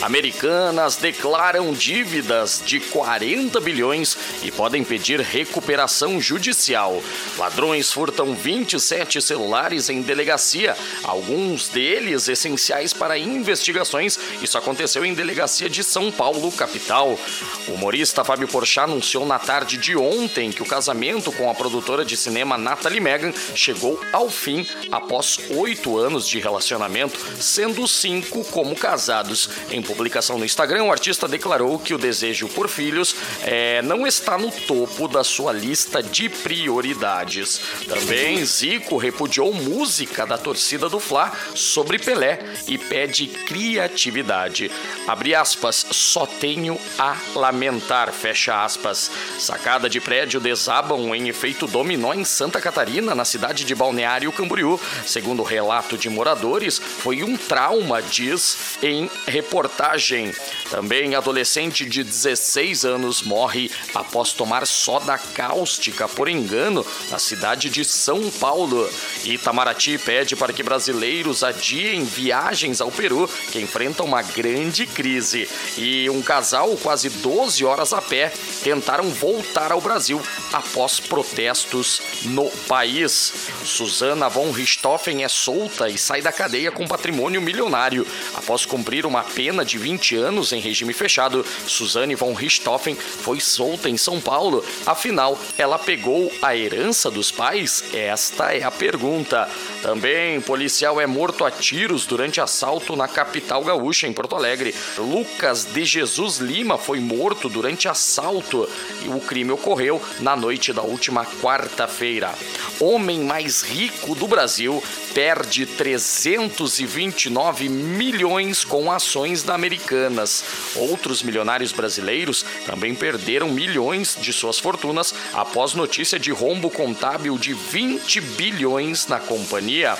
Americanas 0.00 0.94
declaram 0.94 1.72
dívidas 1.72 2.62
de 2.64 2.78
40 2.78 3.60
bilhões 3.60 4.16
e 4.44 4.50
podem 4.52 4.84
pedir 4.84 5.20
recuperação 5.20 6.20
judicial. 6.20 7.02
Ladrões 7.36 7.92
furtam 7.92 8.32
27 8.32 9.20
celulares 9.20 9.88
em 9.88 10.02
delegacia, 10.02 10.76
alguns 11.02 11.68
deles 11.68 12.28
essenciais 12.28 12.92
para 12.92 13.18
investigações. 13.18 14.18
Isso 14.40 14.56
aconteceu 14.56 15.04
em 15.04 15.14
delegacia 15.14 15.68
de 15.68 15.82
São 15.82 16.12
Paulo, 16.12 16.52
capital. 16.52 17.18
O 17.66 17.72
humorista 17.72 18.22
Fábio 18.22 18.46
Porchat 18.46 18.84
anunciou 18.84 19.26
na 19.26 19.38
tarde 19.38 19.76
de 19.76 19.96
ontem 19.96 20.52
que 20.52 20.62
o 20.62 20.66
casamento 20.66 21.32
com 21.32 21.50
a 21.50 21.54
produtora 21.54 22.04
de 22.04 22.16
cinema 22.16 22.56
Natalie 22.56 23.00
Megan 23.00 23.32
chegou 23.54 24.00
ao 24.12 24.30
fim 24.30 24.66
após 24.90 25.38
oito 25.50 25.98
anos 25.98 26.28
de 26.28 26.38
relacionamento, 26.38 27.18
sendo 27.40 27.86
cinco 27.88 28.44
como 28.44 28.76
casados. 28.76 29.48
Em 29.70 29.82
publicação 29.82 30.38
no 30.38 30.44
Instagram, 30.44 30.84
o 30.84 30.92
artista 30.92 31.26
declarou 31.26 31.78
que 31.78 31.94
o 31.94 31.98
desejo 31.98 32.48
por 32.48 32.68
filhos 32.68 33.14
é, 33.42 33.82
não 33.82 34.06
está 34.06 34.38
no 34.38 34.50
topo 34.50 35.08
da 35.08 35.24
sua 35.24 35.52
lista 35.52 36.02
de 36.02 36.28
prioridades. 36.28 37.60
Também 37.86 38.44
Zico 38.44 38.96
repudiou 38.96 39.52
música 39.52 40.26
da 40.26 40.38
torcida 40.38 40.88
do 40.88 41.00
Fla 41.00 41.32
sobre 41.54 41.98
Pelé 41.98 42.40
e 42.66 42.78
pede 42.78 43.26
criatividade. 43.26 44.70
Abre 45.06 45.34
aspas, 45.34 45.86
só 45.90 46.26
tenho 46.26 46.78
a 46.98 47.16
lamentar, 47.34 48.12
fecha 48.12 48.64
aspas. 48.64 49.10
Sacada 49.38 49.88
de 49.88 50.00
prédio 50.00 50.40
desabam 50.40 51.14
em 51.14 51.28
efeito 51.28 51.66
dominó 51.66 52.12
em 52.12 52.24
Santa 52.24 52.60
Catarina, 52.60 53.14
na 53.14 53.24
cidade 53.24 53.37
de 53.64 53.74
Balneário 53.74 54.32
Camboriú. 54.32 54.80
Segundo 55.06 55.42
relato 55.42 55.96
de 55.96 56.10
moradores, 56.10 56.78
foi 56.78 57.22
um 57.22 57.36
trauma, 57.36 58.02
diz 58.02 58.76
em 58.82 59.08
reportagem. 59.26 60.34
Também 60.70 61.14
adolescente 61.14 61.84
de 61.84 62.02
16 62.02 62.84
anos 62.84 63.22
morre 63.22 63.70
após 63.94 64.32
tomar 64.32 64.66
soda 64.66 65.16
cáustica 65.16 66.08
por 66.08 66.28
engano 66.28 66.84
na 67.10 67.18
cidade 67.18 67.70
de 67.70 67.84
São 67.84 68.30
Paulo. 68.30 68.88
Itamaraty 69.24 69.98
pede 69.98 70.36
para 70.36 70.52
que 70.52 70.62
brasileiros 70.62 71.42
adiem 71.42 72.04
viagens 72.04 72.80
ao 72.80 72.90
Peru, 72.90 73.28
que 73.50 73.60
enfrenta 73.60 74.02
uma 74.02 74.20
grande 74.20 74.84
crise. 74.84 75.48
E 75.76 76.10
um 76.10 76.20
casal, 76.20 76.76
quase 76.82 77.08
12 77.08 77.64
horas 77.64 77.92
a 77.92 78.02
pé, 78.02 78.32
tentaram 78.62 79.08
voltar 79.10 79.72
ao 79.72 79.80
Brasil 79.80 80.20
após 80.52 81.00
protestos 81.00 82.02
no 82.24 82.50
país. 82.66 83.27
Susana 83.64 84.28
von 84.28 84.50
Richthofen 84.50 85.24
é 85.24 85.28
solta 85.28 85.88
e 85.88 85.98
sai 85.98 86.22
da 86.22 86.32
cadeia 86.32 86.70
com 86.70 86.86
patrimônio 86.86 87.40
milionário. 87.40 88.06
Após 88.34 88.64
cumprir 88.64 89.06
uma 89.06 89.22
pena 89.22 89.64
de 89.64 89.78
20 89.78 90.16
anos 90.16 90.52
em 90.52 90.60
regime 90.60 90.92
fechado, 90.92 91.44
Suzane 91.66 92.14
von 92.14 92.32
Richthofen 92.32 92.94
foi 92.94 93.40
solta 93.40 93.88
em 93.88 93.96
São 93.96 94.20
Paulo. 94.20 94.64
Afinal, 94.86 95.38
ela 95.56 95.78
pegou 95.78 96.32
a 96.42 96.56
herança 96.56 97.10
dos 97.10 97.30
pais? 97.30 97.84
Esta 97.92 98.54
é 98.54 98.62
a 98.62 98.70
pergunta. 98.70 99.48
Também, 99.82 100.40
policial 100.40 101.00
é 101.00 101.06
morto 101.06 101.44
a 101.44 101.50
tiros 101.50 102.06
durante 102.06 102.40
assalto 102.40 102.96
na 102.96 103.06
capital 103.08 103.62
gaúcha, 103.62 104.06
em 104.06 104.12
Porto 104.12 104.34
Alegre. 104.34 104.74
Lucas 104.96 105.64
de 105.64 105.84
Jesus 105.84 106.38
Lima 106.38 106.78
foi 106.78 107.00
morto 107.00 107.48
durante 107.48 107.88
assalto 107.88 108.68
e 109.04 109.08
o 109.08 109.20
crime 109.20 109.52
ocorreu 109.52 110.00
na 110.20 110.36
noite 110.36 110.72
da 110.72 110.82
última 110.82 111.24
quarta-feira. 111.24 112.34
Homem 112.80 113.17
mais 113.24 113.62
rico 113.62 114.14
do 114.14 114.26
Brasil 114.26 114.82
perde 115.14 115.66
329 115.66 117.68
milhões 117.68 118.64
com 118.64 118.90
ações 118.90 119.42
da 119.42 119.54
Americanas. 119.54 120.44
Outros 120.76 121.22
milionários 121.22 121.72
brasileiros 121.72 122.44
também 122.66 122.94
perderam 122.94 123.48
milhões 123.48 124.16
de 124.20 124.32
suas 124.32 124.58
fortunas 124.58 125.14
após 125.32 125.74
notícia 125.74 126.18
de 126.18 126.30
rombo 126.30 126.70
contábil 126.70 127.38
de 127.38 127.52
20 127.52 128.20
bilhões 128.20 129.06
na 129.06 129.18
companhia. 129.18 129.96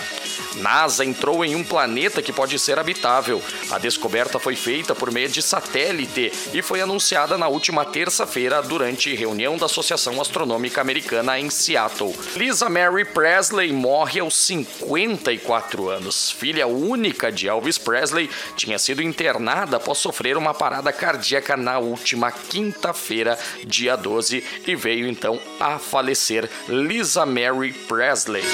NASA 0.57 1.05
entrou 1.05 1.45
em 1.45 1.55
um 1.55 1.65
planeta 1.65 2.23
que 2.23 2.33
pode 2.33 2.59
ser 2.59 2.79
habitável. 2.79 3.43
A 3.71 3.79
descoberta 3.79 4.39
foi 4.39 4.57
feita 4.57 4.95
por 4.95 5.13
meio 5.13 5.29
de 5.29 5.43
satélite 5.43 6.33
e 6.53 6.63
foi 6.63 6.81
anunciada 6.81 7.39
na 7.39 7.49
última 7.49 7.85
terça-feira 7.85 8.63
durante 8.63 9.15
reunião 9.15 9.57
da 9.57 9.67
Associação 9.67 10.21
Astronômica 10.21 10.81
Americana 10.81 11.39
em 11.39 11.51
Seattle. 11.51 12.15
Lisa 12.37 12.69
Mary 12.69 13.05
Presley 13.13 13.73
morre 13.73 14.21
aos 14.21 14.37
54 14.37 15.89
anos. 15.89 16.31
Filha 16.31 16.67
única 16.67 17.33
de 17.33 17.49
Elvis 17.49 17.79
Presley, 17.79 18.31
tinha 18.57 18.79
sido 18.79 19.03
internada 19.03 19.77
após 19.77 19.99
sofrer 19.99 20.37
uma 20.37 20.55
parada 20.55 20.93
cardíaca 20.93 21.57
na 21.57 21.79
última 21.79 22.31
quinta-feira, 22.31 23.39
dia 23.65 23.97
12, 23.97 24.45
e 24.67 24.77
veio 24.77 25.07
então 25.07 25.41
a 25.59 25.79
falecer 25.79 26.49
Lisa 26.69 27.27
Mary 27.27 27.73
Presley. 27.73 28.45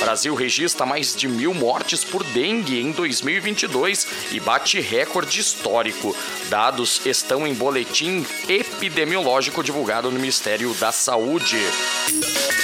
Brasil 0.00 0.34
registra 0.34 0.84
mais 0.84 1.16
de 1.16 1.26
mil 1.26 1.54
mortes 1.54 2.04
por 2.04 2.22
dengue 2.24 2.80
em 2.80 2.92
2022 2.92 4.06
e 4.32 4.40
bate 4.40 4.80
recorde 4.80 5.40
histórico. 5.40 6.14
Dados 6.48 7.00
estão 7.06 7.46
em 7.46 7.54
boletim 7.54 8.26
epidemiológico 8.48 9.62
divulgado 9.62 10.10
no 10.10 10.18
Ministério 10.18 10.74
da 10.74 10.92
Saúde. 10.92 11.58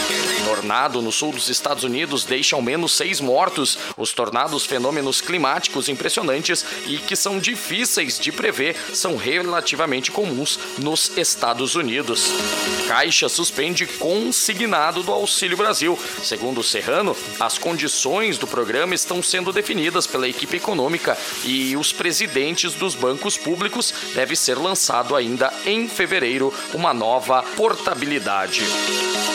Tornado 0.46 1.02
no 1.02 1.12
sul 1.12 1.32
dos 1.32 1.50
Estados 1.50 1.84
Unidos 1.84 2.24
deixa 2.26 2.56
ao 2.56 2.62
menos 2.62 2.94
seis 2.94 3.20
mortos. 3.22 3.78
Os 3.98 4.12
tornados, 4.12 4.66
fenômenos 4.66 5.22
climáticos 5.22 5.88
impressionantes 5.88 6.66
e 6.86 6.98
que 6.98 7.16
são 7.16 7.40
difíceis 7.40 8.20
de 8.20 8.32
prever, 8.32 8.76
são 8.94 9.16
relativamente 9.16 10.12
comuns 10.12 10.60
nos 10.78 11.18
Estados 11.18 11.76
Unidos. 11.76 12.32
Caixa 12.88 13.30
suspende 13.30 13.86
consignado 13.86 15.04
do 15.04 15.12
Auxílio 15.12 15.58
Brasil. 15.58 15.98
Segundo 16.24 16.64
Serrano, 16.64 17.16
as 17.40 17.58
condições 17.58 18.38
do 18.38 18.48
programa 18.48 18.96
estão 18.96 19.22
sendo 19.24 19.52
definidas 19.52 20.06
pela 20.06 20.28
equipe 20.28 20.58
econômica 20.58 21.18
e 21.54 21.78
os 21.78 21.94
presidentes 21.94 22.74
dos 22.74 22.96
bancos 22.96 23.38
públicos 23.38 23.94
deve 24.16 24.36
ser 24.36 24.58
lançado 24.58 25.16
ainda 25.16 25.54
em 25.66 25.88
fevereiro 25.88 26.52
uma 26.74 26.96
nova 26.96 27.44
portabilidade. 27.56 28.64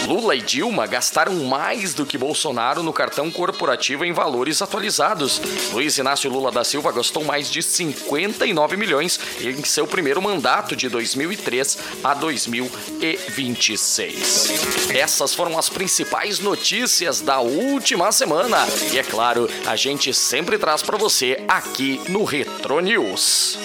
Lula 0.09 0.35
e 0.35 0.41
Dilma 0.41 0.87
gastaram 0.87 1.35
mais 1.45 1.93
do 1.93 2.07
que 2.07 2.17
Bolsonaro 2.17 2.83
no 2.83 2.95
cartão 2.95 3.31
corporativo 3.31 4.07
em 4.07 4.13
valores 4.13 4.63
atualizados. 4.63 5.39
Luiz 5.71 5.99
Inácio 5.99 6.31
Lula 6.31 6.51
da 6.51 6.65
Silva 6.65 6.91
gastou 6.91 7.23
mais 7.25 7.51
de 7.51 7.63
59 7.63 8.75
milhões 8.77 9.21
em 9.41 9.63
seu 9.65 9.87
primeiro 9.87 10.23
mandato 10.23 10.75
de 10.75 10.89
2003 10.89 11.77
a 12.03 12.15
2026. 12.15 14.95
Essas 14.95 15.35
foram 15.35 15.59
as 15.59 15.69
principais 15.69 16.41
notícias 16.41 17.21
da 17.21 17.41
última 17.41 18.11
semana 18.11 18.67
e 18.93 18.99
é 18.99 19.03
claro, 19.03 19.47
a 19.67 19.77
gente 19.77 20.15
sempre 20.15 20.57
traz 20.57 20.81
para 20.81 20.97
você 20.97 21.45
aqui 21.47 22.01
no 22.09 22.25
Retro 22.25 22.81
News. 22.81 23.59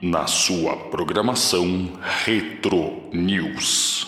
Na 0.00 0.26
sua 0.26 0.76
programação 0.76 1.90
Retro 2.24 3.02
News. 3.12 4.06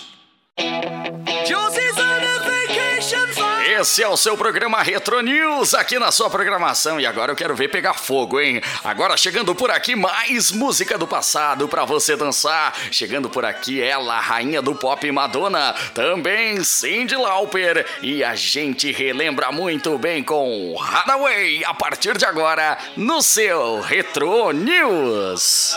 Esse 3.80 4.04
é 4.04 4.08
o 4.08 4.16
seu 4.16 4.36
programa 4.36 4.80
Retro 4.84 5.20
News 5.20 5.74
aqui 5.74 5.98
na 5.98 6.12
sua 6.12 6.30
programação. 6.30 7.00
E 7.00 7.06
agora 7.06 7.32
eu 7.32 7.36
quero 7.36 7.56
ver 7.56 7.66
pegar 7.66 7.94
fogo, 7.94 8.40
hein? 8.40 8.62
Agora 8.84 9.16
chegando 9.16 9.52
por 9.52 9.68
aqui, 9.68 9.96
mais 9.96 10.52
música 10.52 10.96
do 10.96 11.08
passado 11.08 11.66
para 11.66 11.84
você 11.84 12.14
dançar. 12.14 12.72
Chegando 12.92 13.28
por 13.28 13.44
aqui, 13.44 13.82
ela, 13.82 14.20
rainha 14.20 14.62
do 14.62 14.76
pop 14.76 15.10
Madonna. 15.10 15.74
Também 15.92 16.62
Cindy 16.62 17.16
Lauper. 17.16 17.84
E 18.00 18.22
a 18.22 18.36
gente 18.36 18.92
relembra 18.92 19.50
muito 19.50 19.98
bem 19.98 20.22
com 20.22 20.76
Runaway 20.78 21.64
a 21.64 21.74
partir 21.74 22.16
de 22.16 22.24
agora 22.24 22.78
no 22.96 23.20
seu 23.22 23.80
Retro 23.80 24.52
News. 24.52 25.76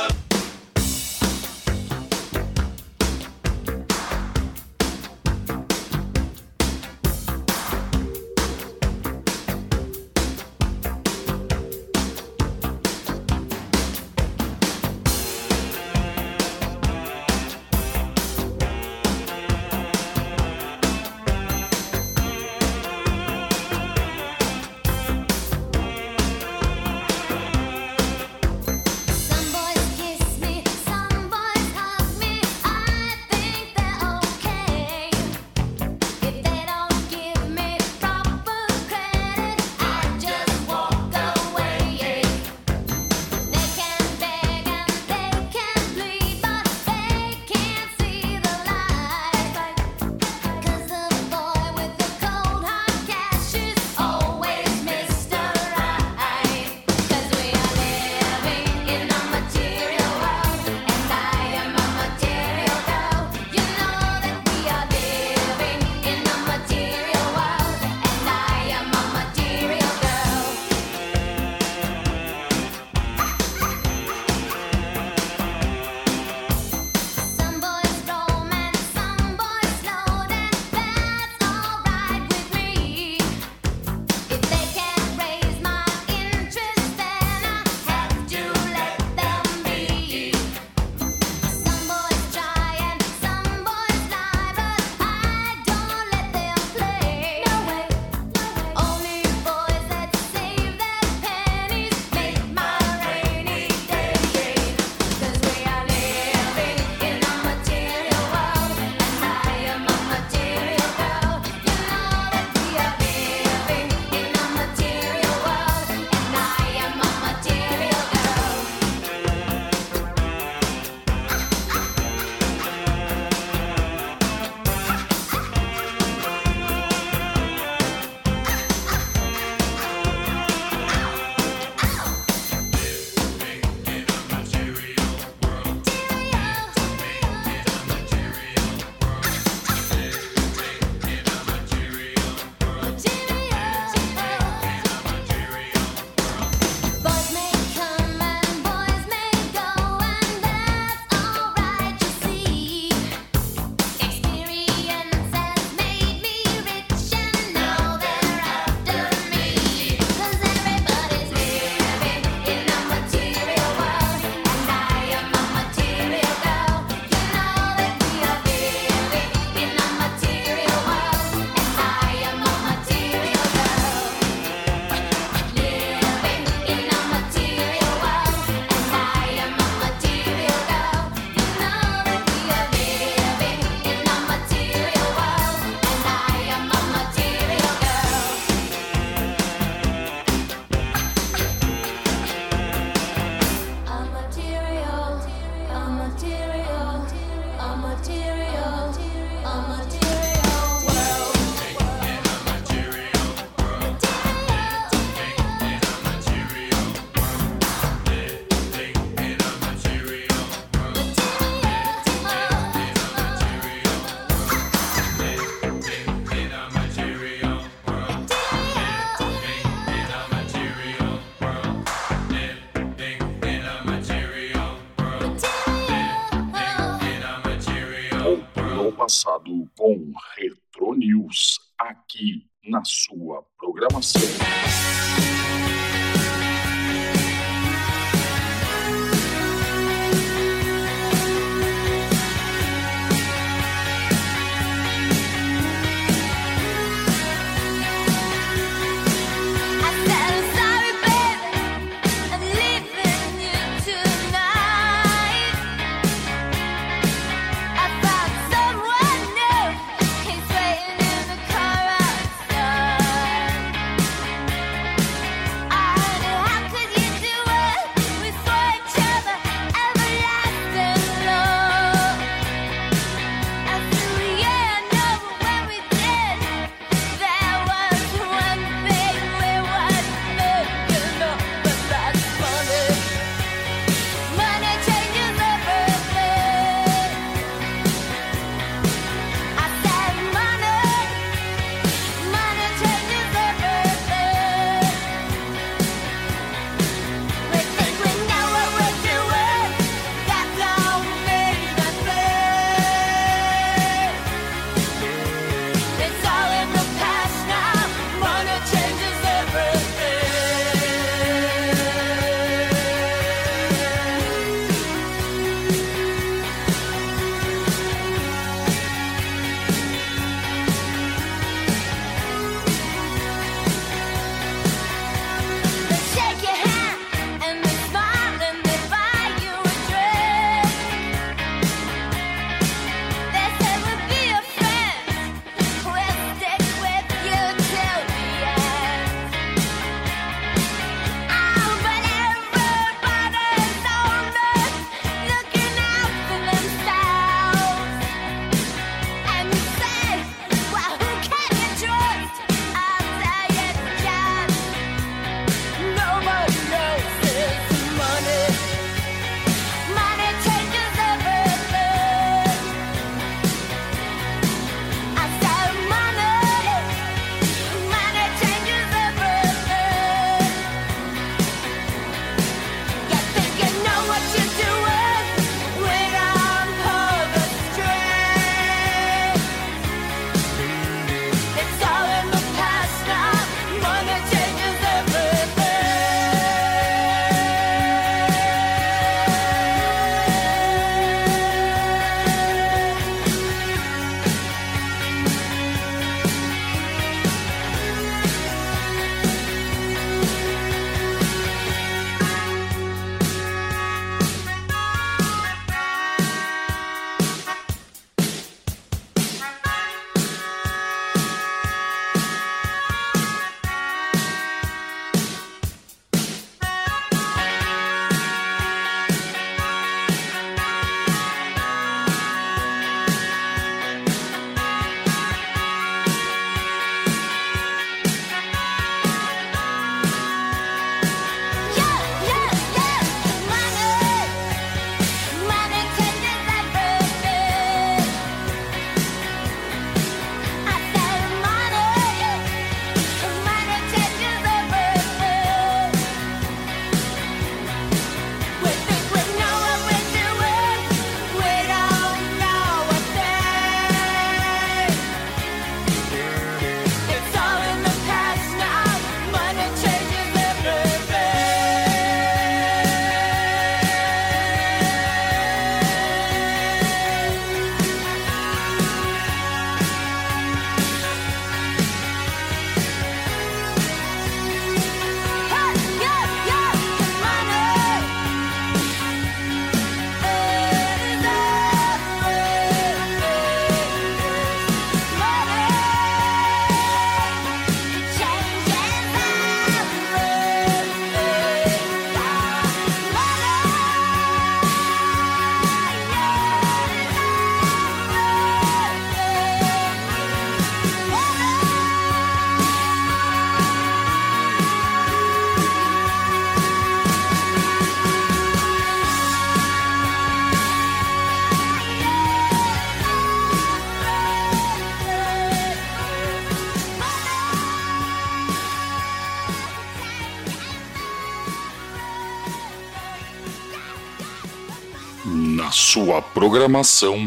sua 525.97 526.21
programação 526.21 527.17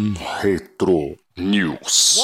Retro 0.40 1.16
News. 1.36 2.20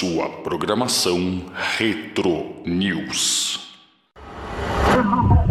sua 0.00 0.30
programação 0.30 1.44
Retro 1.76 2.54
News. 2.64 3.60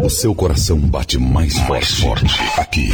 O 0.02 0.10
seu 0.10 0.34
coração 0.34 0.76
bate 0.76 1.18
mais, 1.18 1.54
mais 1.68 2.00
forte, 2.00 2.28
forte 2.28 2.60
aqui. 2.60 2.88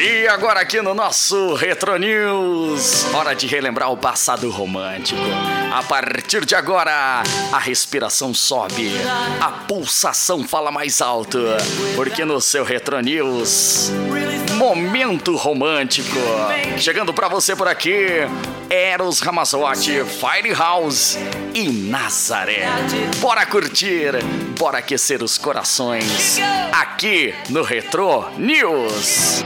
E 0.00 0.28
agora 0.28 0.60
aqui 0.60 0.80
no 0.80 0.94
nosso 0.94 1.54
Retro 1.54 1.98
News, 1.98 3.12
hora 3.12 3.34
de 3.34 3.48
relembrar 3.48 3.90
o 3.90 3.96
passado 3.96 4.48
romântico. 4.48 5.20
A 5.74 5.82
partir 5.82 6.44
de 6.46 6.54
agora, 6.54 7.24
a 7.52 7.58
respiração 7.58 8.32
sobe, 8.32 8.88
a 9.40 9.50
pulsação 9.50 10.46
fala 10.46 10.70
mais 10.70 11.00
alto, 11.00 11.40
porque 11.96 12.24
no 12.24 12.40
seu 12.40 12.62
Retro 12.62 13.00
News 13.00 13.90
momento 14.74 15.36
romântico. 15.36 16.18
Chegando 16.78 17.12
para 17.12 17.28
você 17.28 17.54
por 17.54 17.68
aqui, 17.68 18.06
Eros 18.70 19.20
Ramazotti, 19.20 20.02
Firehouse 20.04 21.18
e 21.54 21.68
Nazaré. 21.68 22.66
Bora 23.20 23.44
curtir, 23.44 24.12
bora 24.58 24.78
aquecer 24.78 25.22
os 25.22 25.36
corações 25.36 26.38
aqui 26.72 27.34
no 27.50 27.62
Retro 27.62 28.30
News. 28.38 29.44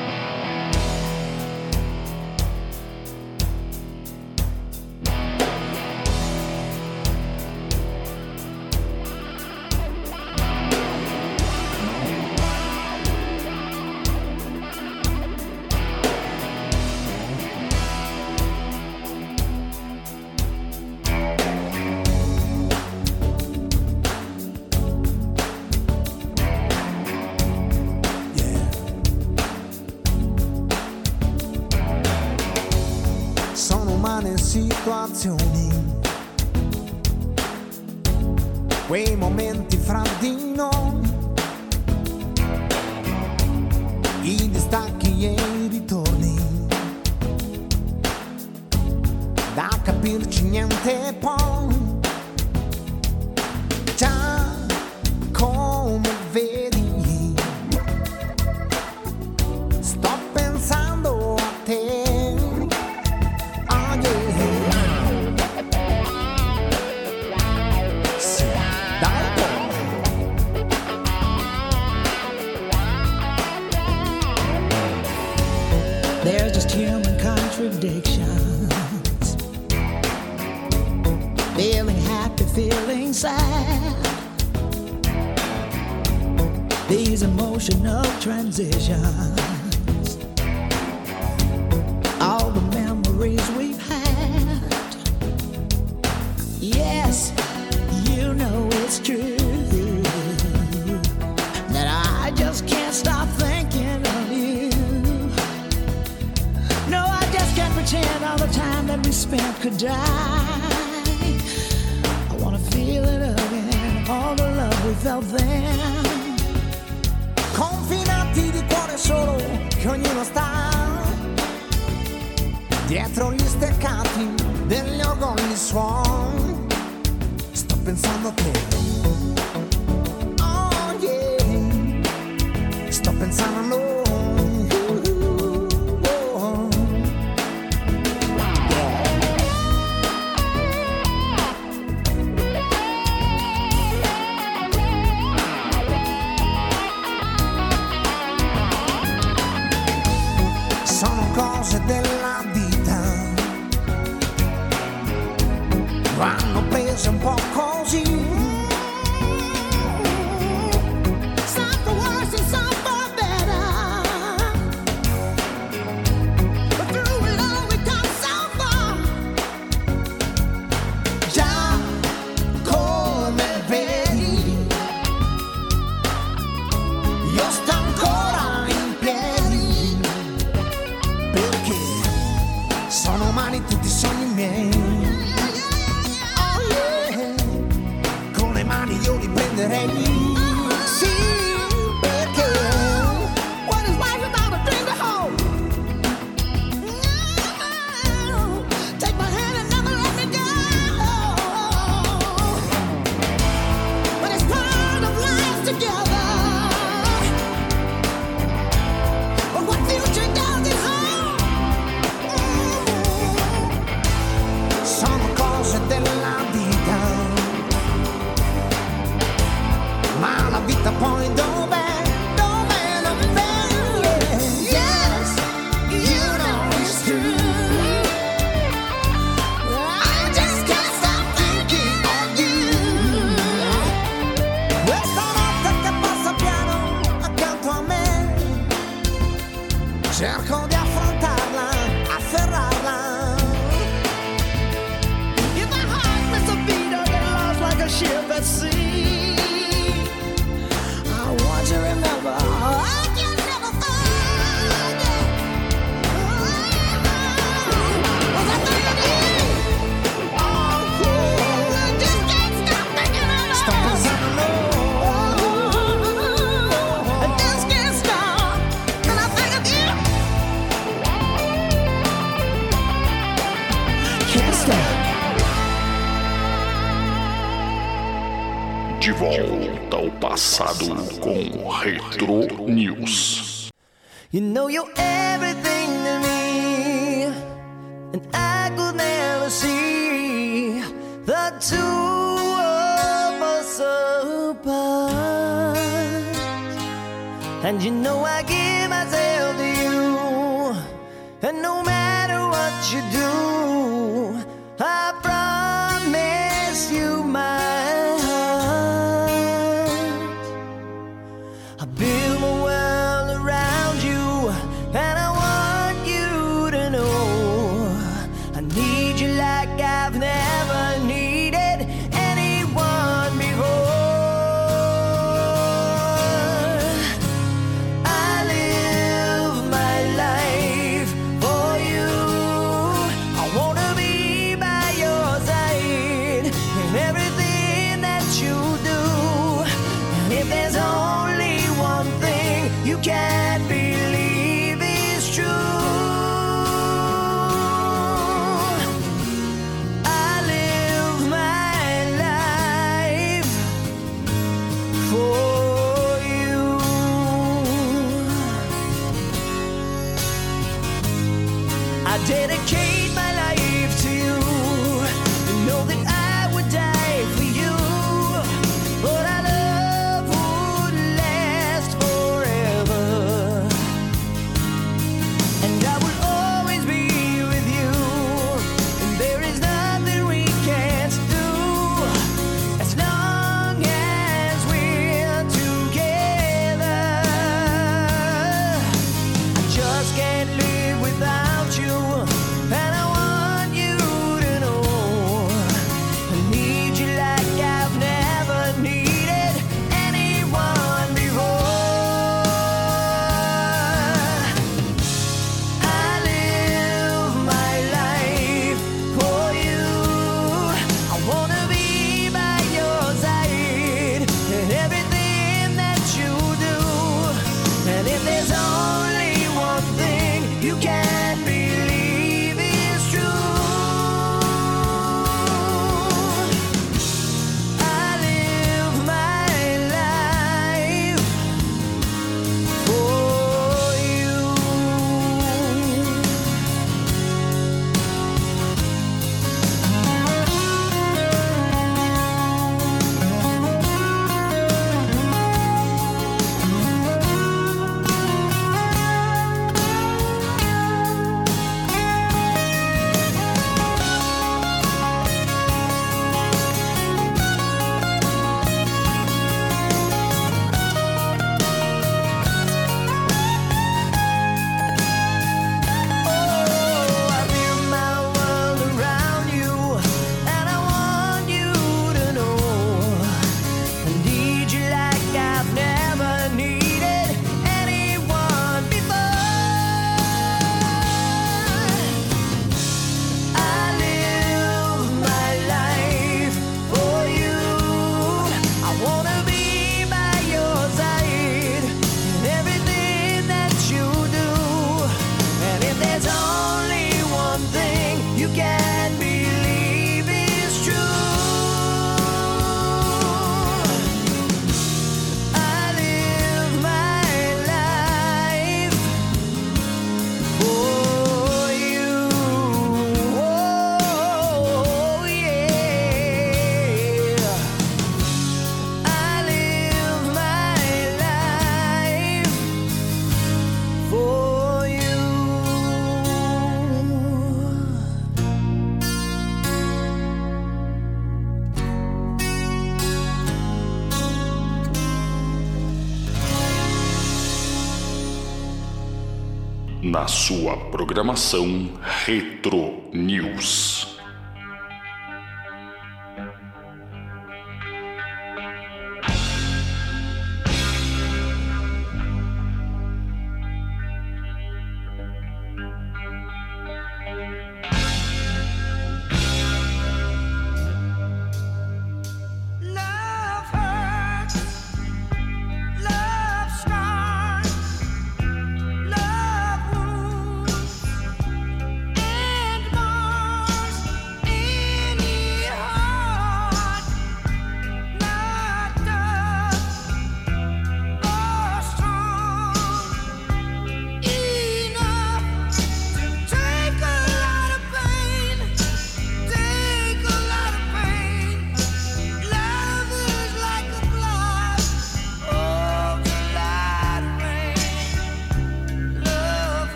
Sua 540.47 540.77
programação 540.77 541.90
Retro 542.24 543.02
News. 543.12 543.85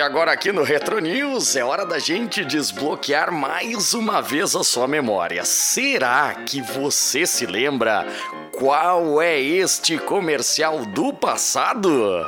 E 0.00 0.02
agora 0.02 0.32
aqui 0.32 0.50
no 0.50 0.62
Retro 0.62 0.98
News 0.98 1.56
é 1.56 1.62
hora 1.62 1.84
da 1.84 1.98
gente 1.98 2.42
desbloquear 2.42 3.30
mais 3.30 3.92
uma 3.92 4.22
vez 4.22 4.56
a 4.56 4.64
sua 4.64 4.88
memória. 4.88 5.44
Será 5.44 6.32
que 6.46 6.62
você 6.62 7.26
se 7.26 7.44
lembra 7.44 8.06
qual 8.50 9.20
é 9.20 9.38
este 9.38 9.98
comercial 9.98 10.86
do 10.86 11.12
passado? 11.12 12.24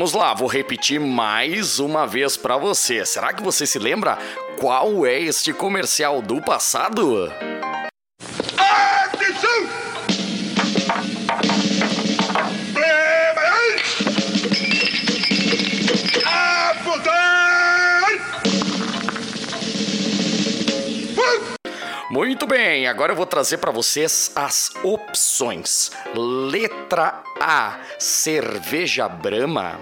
Vamos 0.00 0.14
lá, 0.14 0.32
vou 0.32 0.48
repetir 0.48 0.98
mais 0.98 1.78
uma 1.78 2.06
vez 2.06 2.34
para 2.34 2.56
você. 2.56 3.04
Será 3.04 3.34
que 3.34 3.42
você 3.42 3.66
se 3.66 3.78
lembra 3.78 4.16
qual 4.58 5.04
é 5.04 5.20
este 5.20 5.52
comercial 5.52 6.22
do 6.22 6.40
passado? 6.40 7.30
Bem, 22.50 22.88
agora 22.88 23.12
eu 23.12 23.16
vou 23.16 23.26
trazer 23.26 23.58
para 23.58 23.70
vocês 23.70 24.32
as 24.34 24.72
opções. 24.82 25.92
Letra 26.16 27.22
A, 27.40 27.78
cerveja 27.96 29.08
Brahma. 29.08 29.80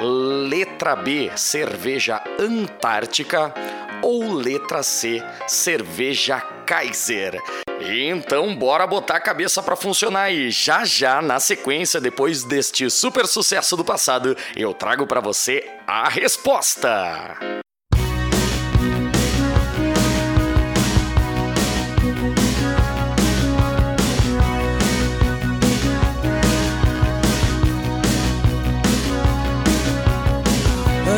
Letra 0.00 0.96
B, 0.96 1.30
cerveja 1.36 2.20
Antártica. 2.36 3.54
Ou 4.02 4.32
letra 4.32 4.82
C, 4.82 5.22
cerveja 5.46 6.40
Kaiser. 6.66 7.40
Então, 7.80 8.54
bora 8.56 8.84
botar 8.84 9.16
a 9.16 9.20
cabeça 9.20 9.62
para 9.62 9.76
funcionar 9.76 10.22
aí. 10.22 10.50
Já 10.50 10.84
já, 10.84 11.22
na 11.22 11.38
sequência, 11.38 12.00
depois 12.00 12.42
deste 12.42 12.90
super 12.90 13.28
sucesso 13.28 13.76
do 13.76 13.84
passado, 13.84 14.36
eu 14.56 14.74
trago 14.74 15.06
para 15.06 15.20
você 15.20 15.64
a 15.86 16.08
resposta. 16.08 17.62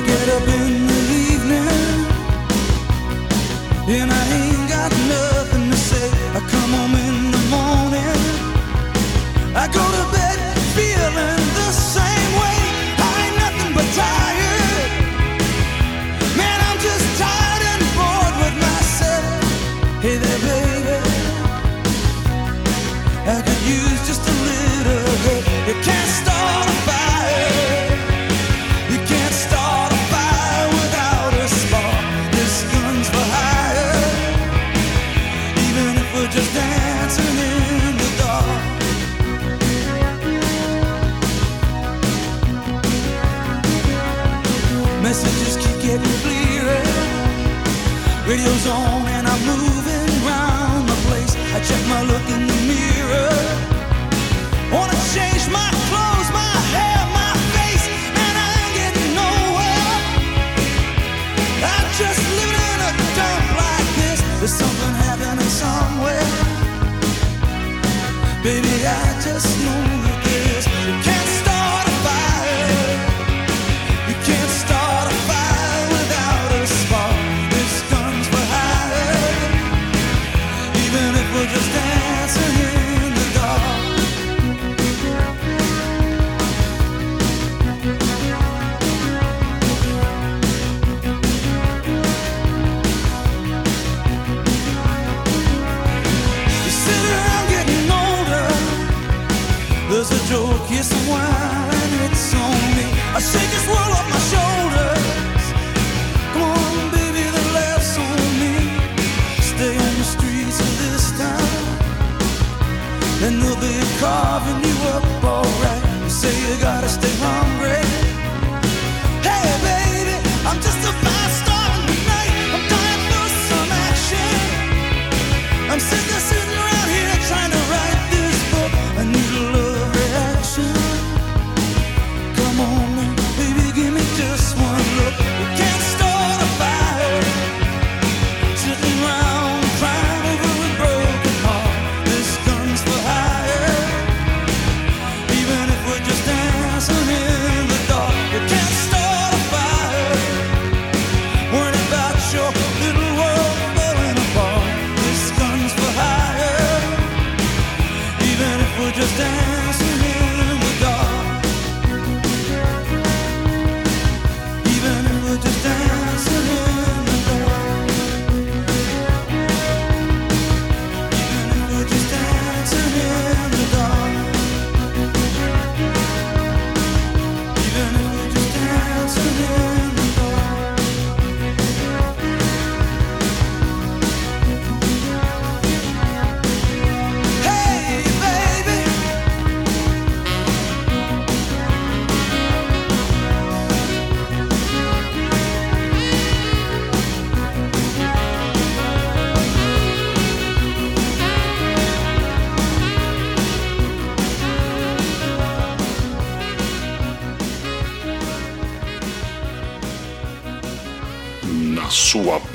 Get 0.00 0.28
a 0.28 0.40
blue 0.46 0.69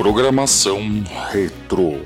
Programação 0.06 1.03
Retro. 1.32 2.05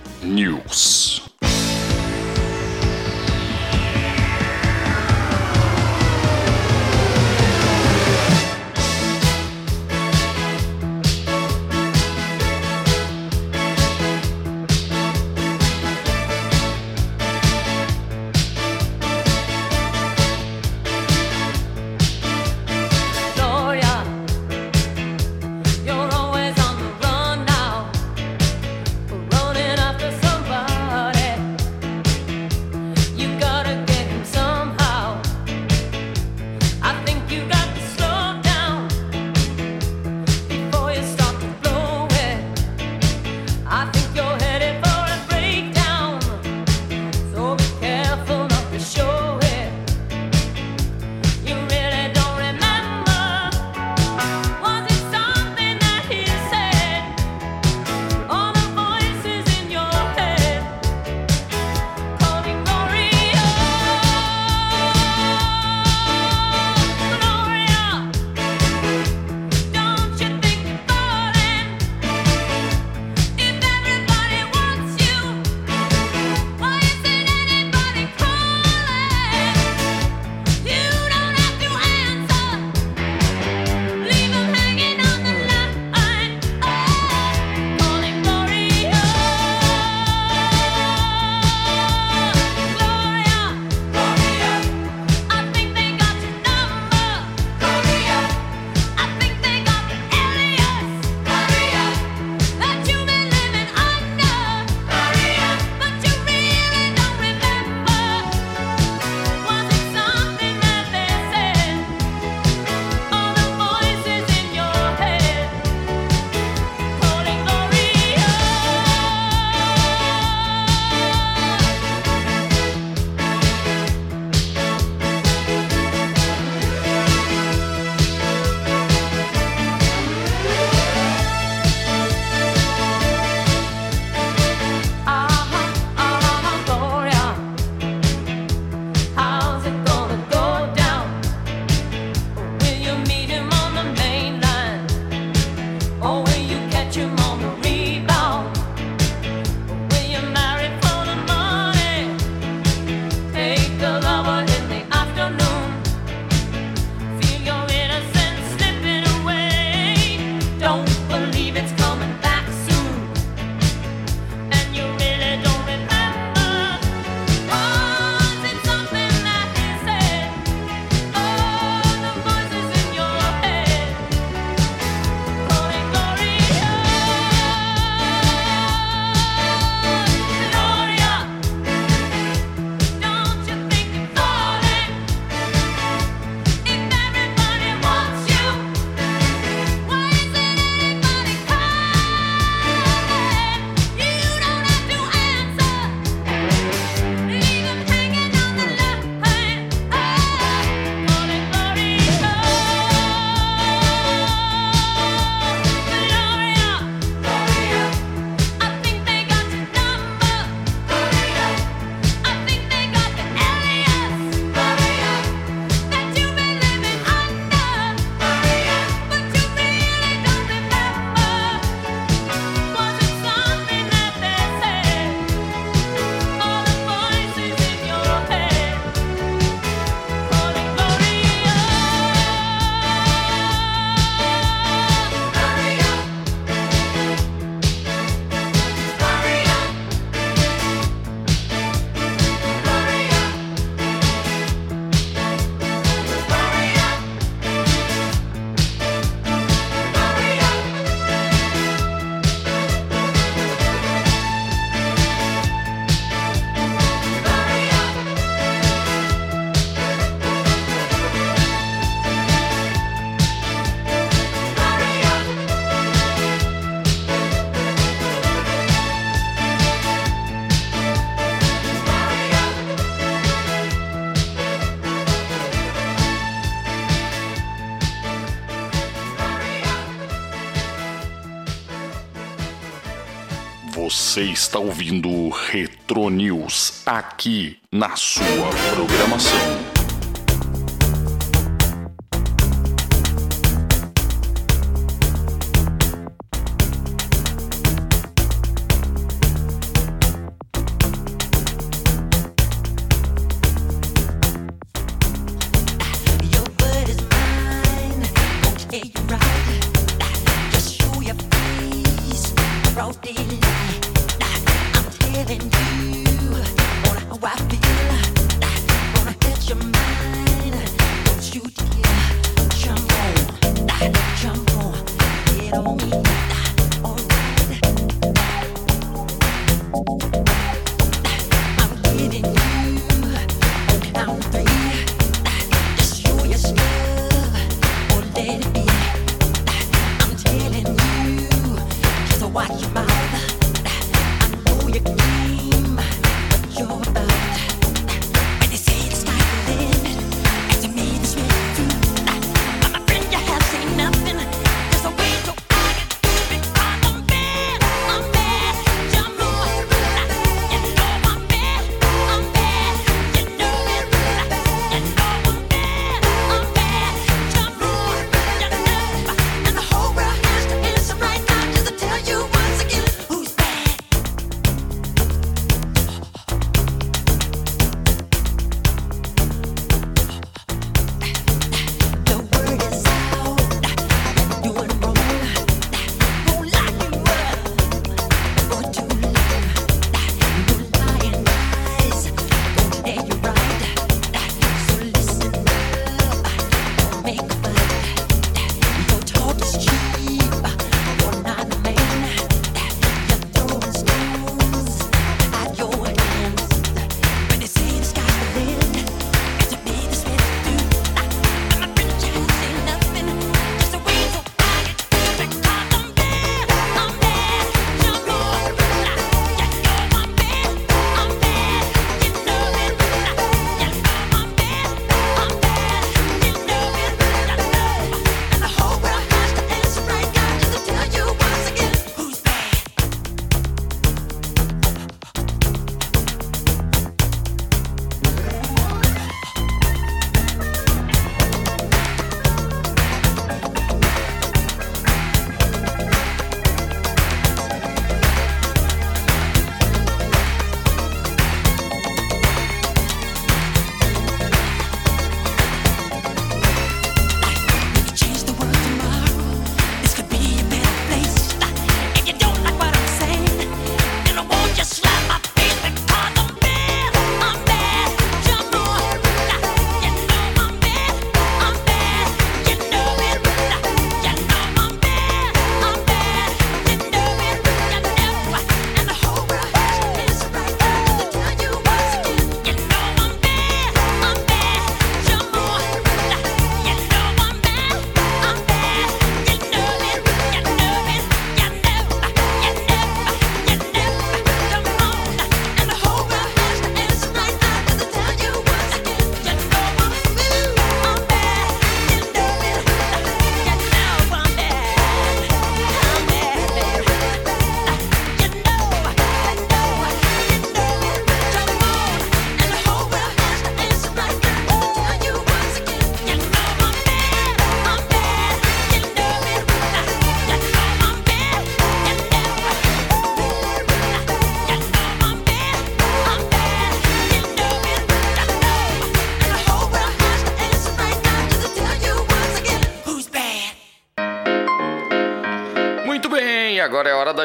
Você 284.10 284.24
está 284.24 284.58
ouvindo 284.58 285.30
Retro 285.30 286.10
News 286.10 286.82
aqui 286.84 287.60
na 287.72 287.96
sua 287.96 288.50
programação. 288.74 289.69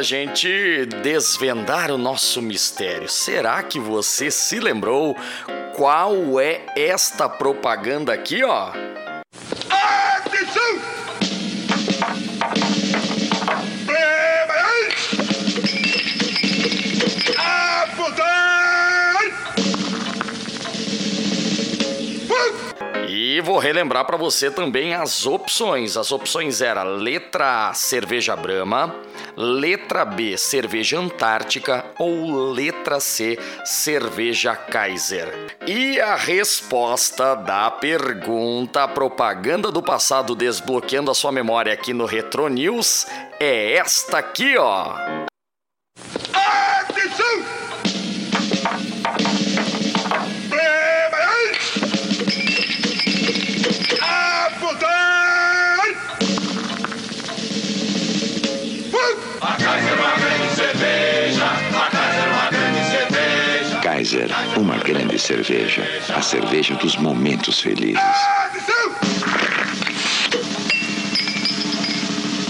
Gente 0.05 0.87
desvendar 1.03 1.91
o 1.91 1.97
nosso 1.97 2.43
mistério. 2.43 3.09
Será 3.09 3.63
que 3.63 3.81
você 3.81 4.31
se 4.31 4.61
lembrou 4.61 5.17
qual 5.75 6.39
é 6.39 6.67
esta 6.77 7.29
propaganda 7.29 8.13
aqui, 8.13 8.45
ó? 8.45 8.71
Atenção! 9.71 10.81
E 23.09 23.41
vou 23.41 23.59
relembrar 23.59 24.05
para 24.05 24.17
você 24.17 24.51
também 24.51 24.95
as 24.95 25.27
opções. 25.27 25.97
As 25.97 26.13
opções 26.13 26.61
eram 26.61 26.85
letra 26.97 27.71
A, 27.71 27.75
cerveja 27.75 28.37
Brahma, 28.37 28.95
letra 29.37 30.05
B, 30.05 30.37
cerveja 30.37 30.99
Antártica 30.99 31.85
ou 31.99 32.53
letra 32.53 33.01
C, 33.01 33.39
cerveja 33.65 34.55
Kaiser. 34.55 35.57
E 35.67 36.01
a 36.01 36.15
resposta 36.17 37.35
da 37.35 37.71
pergunta 37.71 38.87
propaganda 38.87 39.71
do 39.71 39.83
passado 39.83 40.35
desbloqueando 40.35 41.11
a 41.11 41.15
sua 41.15 41.33
memória 41.33 41.73
aqui 41.73 41.93
no 41.93 42.07
Retro 42.07 42.49
News 42.49 43.07
é 43.41 43.75
esta 43.75 44.19
aqui, 44.19 44.57
ó. 44.57 44.95
Grande 64.85 65.19
cerveja. 65.19 65.83
A 66.15 66.21
cerveja 66.21 66.75
dos 66.75 66.97
momentos 66.97 67.59
felizes. 67.61 67.99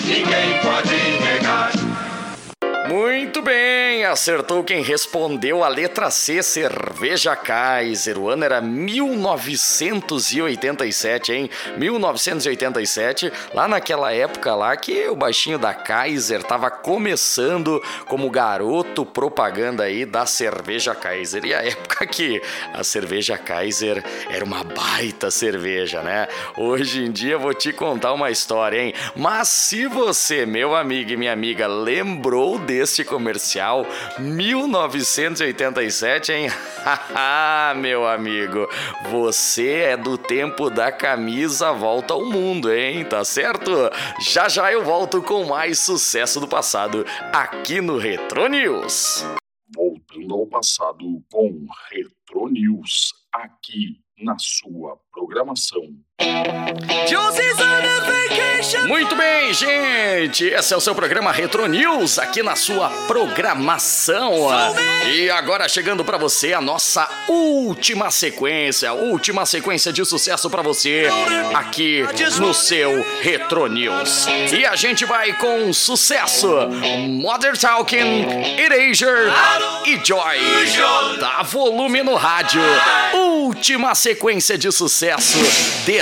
Ninguém 0.05 0.61
pode. 0.61 1.24
Muito 2.95 3.43
bem, 3.43 4.05
acertou 4.05 4.63
quem 4.63 4.81
respondeu 4.81 5.65
a 5.65 5.69
letra 5.69 6.13
C, 6.13 6.45
cerveja 6.45 7.35
Kaiser. 7.35 8.17
O 8.17 8.29
ano 8.29 8.45
era 8.45 8.61
1987, 8.61 11.33
hein? 11.33 11.51
1987, 11.77 13.33
lá 13.53 13.67
naquela 13.67 14.13
época 14.13 14.55
lá 14.55 14.77
que 14.77 15.09
o 15.09 15.17
baixinho 15.17 15.59
da 15.59 15.75
Kaiser 15.75 16.45
tava 16.45 16.71
começando 16.71 17.83
como 18.07 18.31
garoto 18.31 19.05
propaganda 19.05 19.83
aí 19.83 20.07
da 20.07 20.25
cerveja 20.25 20.95
Kaiser. 20.95 21.45
E 21.45 21.53
a 21.53 21.65
época 21.67 22.07
que 22.07 22.41
a 22.73 22.85
cerveja 22.85 23.37
Kaiser 23.37 24.05
era 24.31 24.45
uma 24.45 24.63
baita 24.63 25.33
cerveja, 25.33 26.01
né? 26.01 26.29
Hoje 26.57 27.03
em 27.03 27.11
dia 27.11 27.39
vou 27.39 27.55
te 27.55 27.73
contar 27.73 28.13
uma 28.13 28.31
história, 28.31 28.81
hein? 28.81 28.95
Mas 29.17 29.49
se 29.49 29.89
você, 29.89 30.47
meu 30.47 30.77
amigo 30.77 31.11
e 31.11 31.17
minha 31.17 31.33
amiga, 31.33 31.67
lembrou 31.67 32.57
deste 32.85 33.03
comercial 33.03 33.87
1987, 34.21 36.33
hein? 36.33 36.49
Haha, 36.85 37.73
meu 37.81 38.07
amigo, 38.07 38.69
você 39.11 39.77
é 39.77 39.97
do 39.97 40.19
tempo 40.19 40.69
da 40.69 40.93
camisa 40.93 41.73
volta 41.73 42.13
ao 42.13 42.27
mundo, 42.27 42.71
hein? 42.71 43.07
Tá 43.07 43.25
certo? 43.25 43.71
Já 44.21 44.51
já 44.51 44.71
eu 44.71 44.85
volto 44.85 45.23
com 45.23 45.47
mais 45.47 45.79
sucesso 45.79 46.39
do 46.39 46.47
passado 46.47 47.07
aqui 47.33 47.81
no 47.81 47.97
Retro 47.97 48.49
News. 48.49 49.25
Voltando 49.75 50.35
ao 50.35 50.47
passado 50.47 51.25
com 51.33 51.67
Retro 51.91 52.51
News, 52.51 53.15
aqui 53.33 53.99
na 54.19 54.37
sua 54.39 54.99
programação. 55.11 55.81
Muito 58.87 59.15
bem, 59.17 59.53
gente. 59.53 60.45
Esse 60.47 60.75
é 60.75 60.77
o 60.77 60.81
seu 60.81 60.95
programa 60.95 61.33
Retro 61.33 61.67
News 61.67 62.19
aqui 62.19 62.43
na 62.43 62.57
sua 62.57 62.89
programação. 63.07 64.49
E 65.07 65.31
agora 65.31 65.69
chegando 65.69 66.05
pra 66.05 66.17
você 66.17 66.53
a 66.53 66.61
nossa 66.61 67.09
última 67.29 68.11
sequência, 68.11 68.93
última 68.93 69.47
sequência 69.47 69.93
de 69.93 70.05
sucesso 70.05 70.49
pra 70.51 70.63
você 70.63 71.09
aqui 71.55 72.05
no 72.39 72.53
seu 72.55 73.05
Retro 73.21 73.67
News. 73.67 74.27
E 74.53 74.65
a 74.65 74.77
gente 74.77 75.05
vai 75.05 75.33
com 75.35 75.73
sucesso 75.73 76.49
Modern 77.09 77.57
Talking, 77.57 78.27
Erasure 78.59 79.31
e 79.87 80.05
Joy. 80.05 80.39
Dá 81.19 81.43
volume 81.43 82.03
no 82.03 82.15
rádio. 82.15 82.63
Última 83.15 83.95
sequência 83.95 84.57
de 84.57 84.73
sucesso 84.73 85.39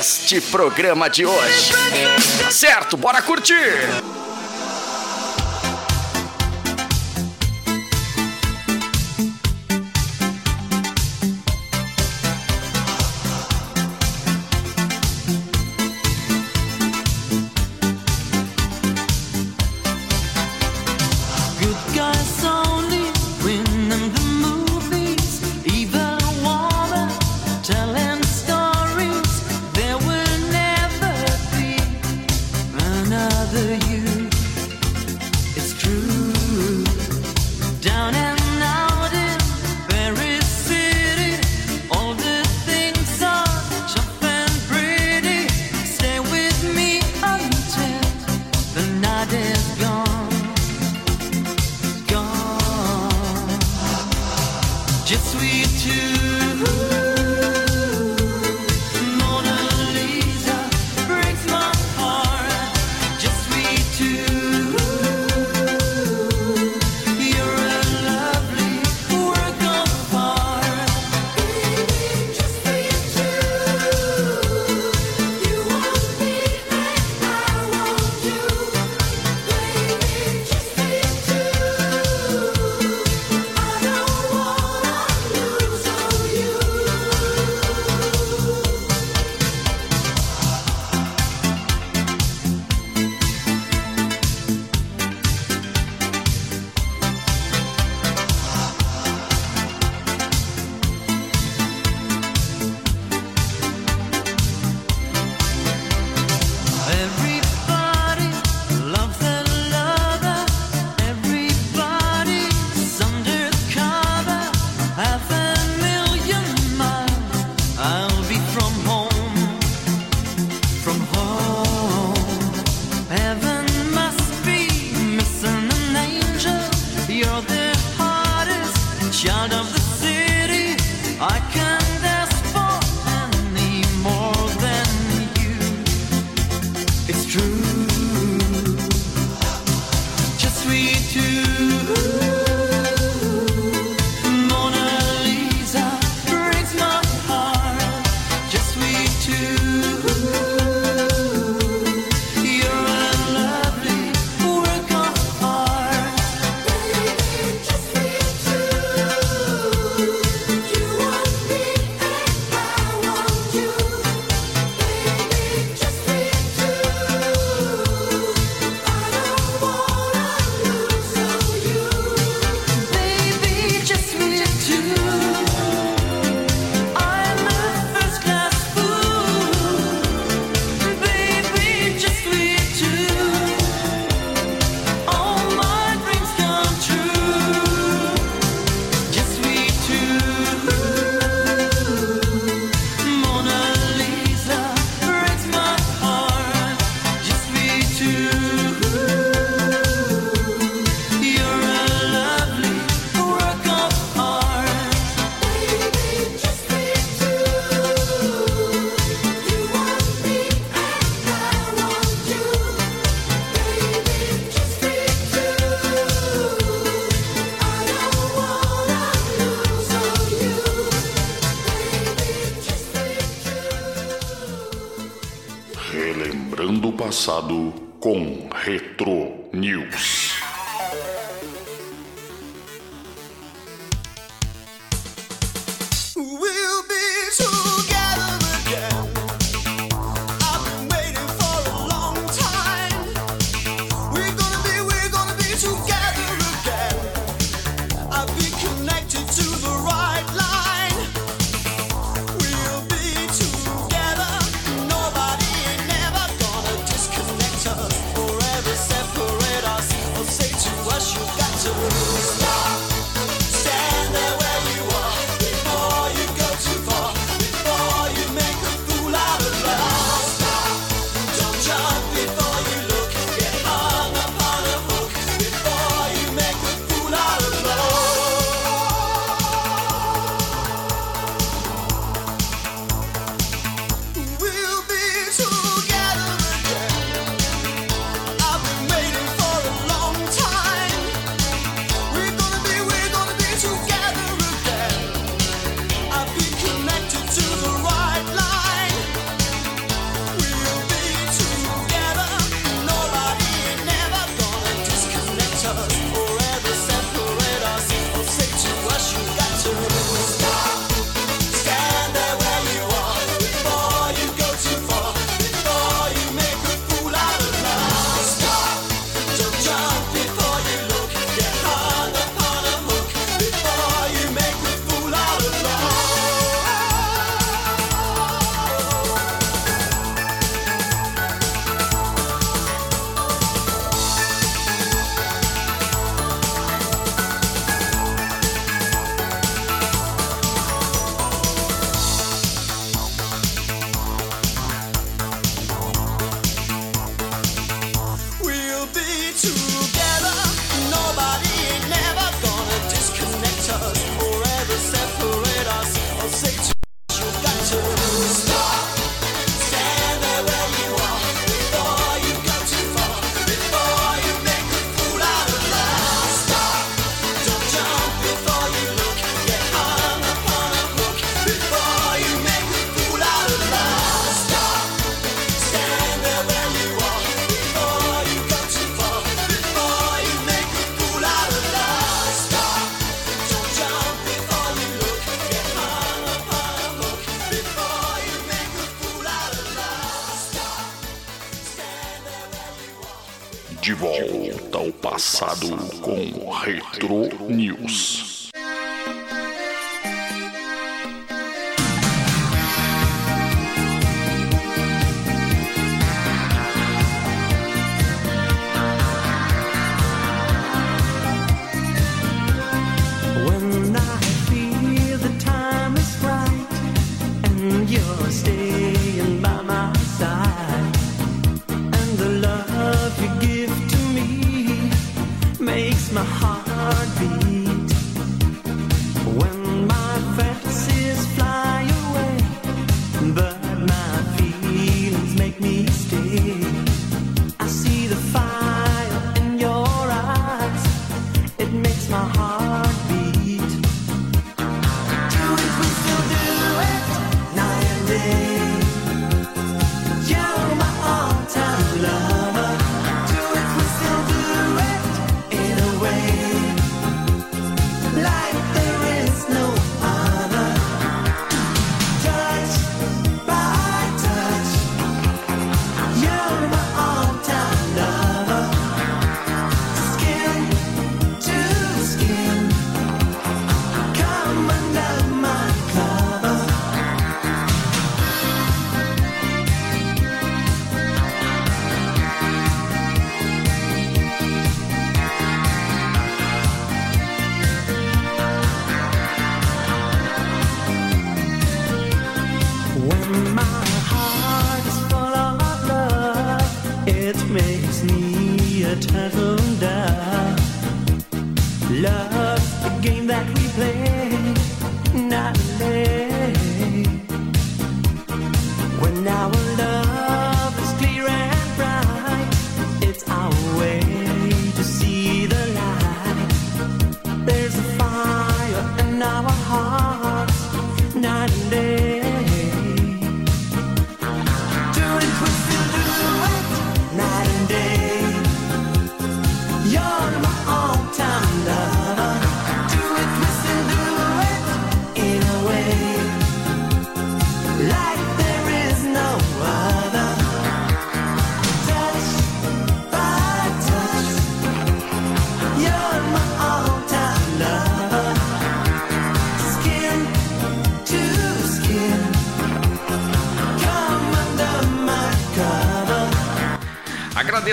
deste 0.03 0.41
programa 0.41 1.09
de 1.09 1.24
hoje. 1.24 1.73
Certo? 2.51 2.97
Bora 2.97 3.23
curtir! 3.23 3.89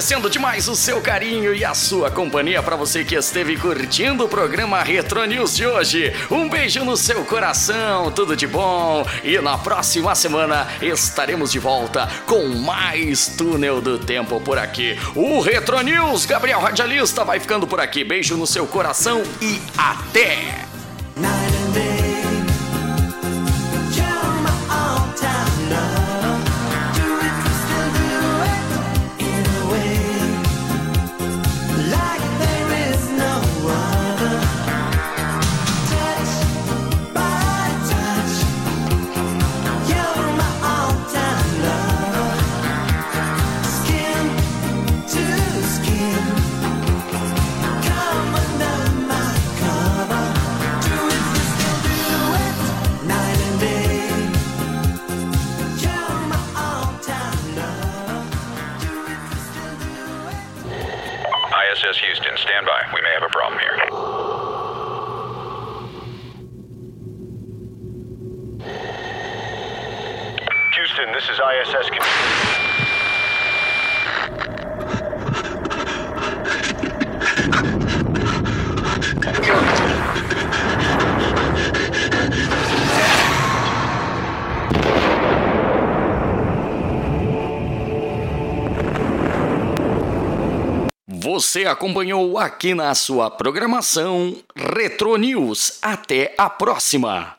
Agradecendo 0.10 0.30
demais 0.32 0.68
o 0.68 0.76
seu 0.76 1.00
carinho 1.02 1.54
e 1.54 1.64
a 1.64 1.76
sua 1.76 2.10
companhia 2.10 2.64
para 2.64 2.76
você 2.76 3.06
que 3.06 3.14
esteve 3.14 3.56
curtindo 3.56 4.26
o 4.26 4.28
programa 4.28 4.82
Retro 4.82 5.24
News 5.24 5.56
de 5.56 5.68
hoje. 5.68 6.12
Um 6.32 6.50
beijo 6.50 6.84
no 6.84 6.98
seu 6.98 7.24
coração, 7.24 8.12
tudo 8.12 8.36
de 8.36 8.48
bom. 8.48 9.06
E 9.24 9.38
na 9.38 9.56
próxima 9.56 10.16
semana 10.16 10.68
estaremos 10.82 11.52
de 11.52 11.60
volta 11.60 12.10
com 12.26 12.48
mais 12.48 13.28
Túnel 13.28 13.82
do 13.82 14.00
Tempo 14.00 14.42
por 14.42 14.58
aqui. 14.58 14.98
O 15.14 15.42
Retro 15.42 15.80
News, 15.82 16.26
Gabriel 16.26 16.60
Radialista, 16.60 17.24
vai 17.24 17.40
ficando 17.40 17.68
por 17.68 17.80
aqui. 17.80 18.04
Beijo 18.04 18.36
no 18.36 18.48
seu 18.48 18.66
coração 18.66 19.22
e 19.40 19.62
até! 19.78 20.59
Você 91.50 91.66
acompanhou 91.66 92.38
aqui 92.38 92.76
na 92.76 92.94
sua 92.94 93.32
programação 93.32 94.38
Retro 94.56 95.16
News. 95.16 95.80
Até 95.82 96.36
a 96.38 96.48
próxima! 96.48 97.38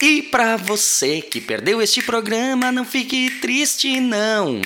E 0.00 0.22
para 0.22 0.56
você 0.56 1.20
que 1.20 1.40
perdeu 1.40 1.82
este 1.82 2.00
programa, 2.00 2.70
não 2.70 2.84
fique 2.84 3.28
triste 3.40 3.98
não. 3.98 4.62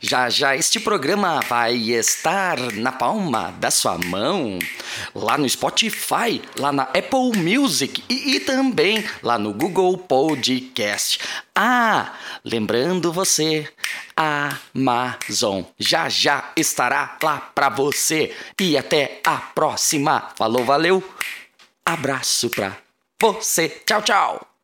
Já 0.00 0.28
já 0.30 0.54
este 0.54 0.78
programa 0.78 1.40
vai 1.48 1.74
estar 1.74 2.58
na 2.74 2.92
palma 2.92 3.52
da 3.58 3.70
sua 3.70 3.98
mão, 3.98 4.58
lá 5.14 5.36
no 5.36 5.48
Spotify, 5.48 6.40
lá 6.58 6.72
na 6.72 6.84
Apple 6.84 7.36
Music 7.36 8.02
e, 8.08 8.36
e 8.36 8.40
também 8.40 9.04
lá 9.22 9.38
no 9.38 9.52
Google 9.52 9.98
Podcast. 9.98 11.18
Ah, 11.54 12.12
lembrando 12.44 13.12
você, 13.12 13.68
Amazon 14.16 15.62
já 15.78 16.08
já 16.08 16.52
estará 16.56 17.16
lá 17.22 17.38
pra 17.54 17.68
você. 17.68 18.34
E 18.60 18.76
até 18.76 19.20
a 19.24 19.36
próxima. 19.36 20.30
Falou, 20.36 20.64
valeu. 20.64 21.02
Abraço 21.84 22.50
pra 22.50 22.76
você. 23.20 23.68
Tchau, 23.86 24.02
tchau. 24.02 24.57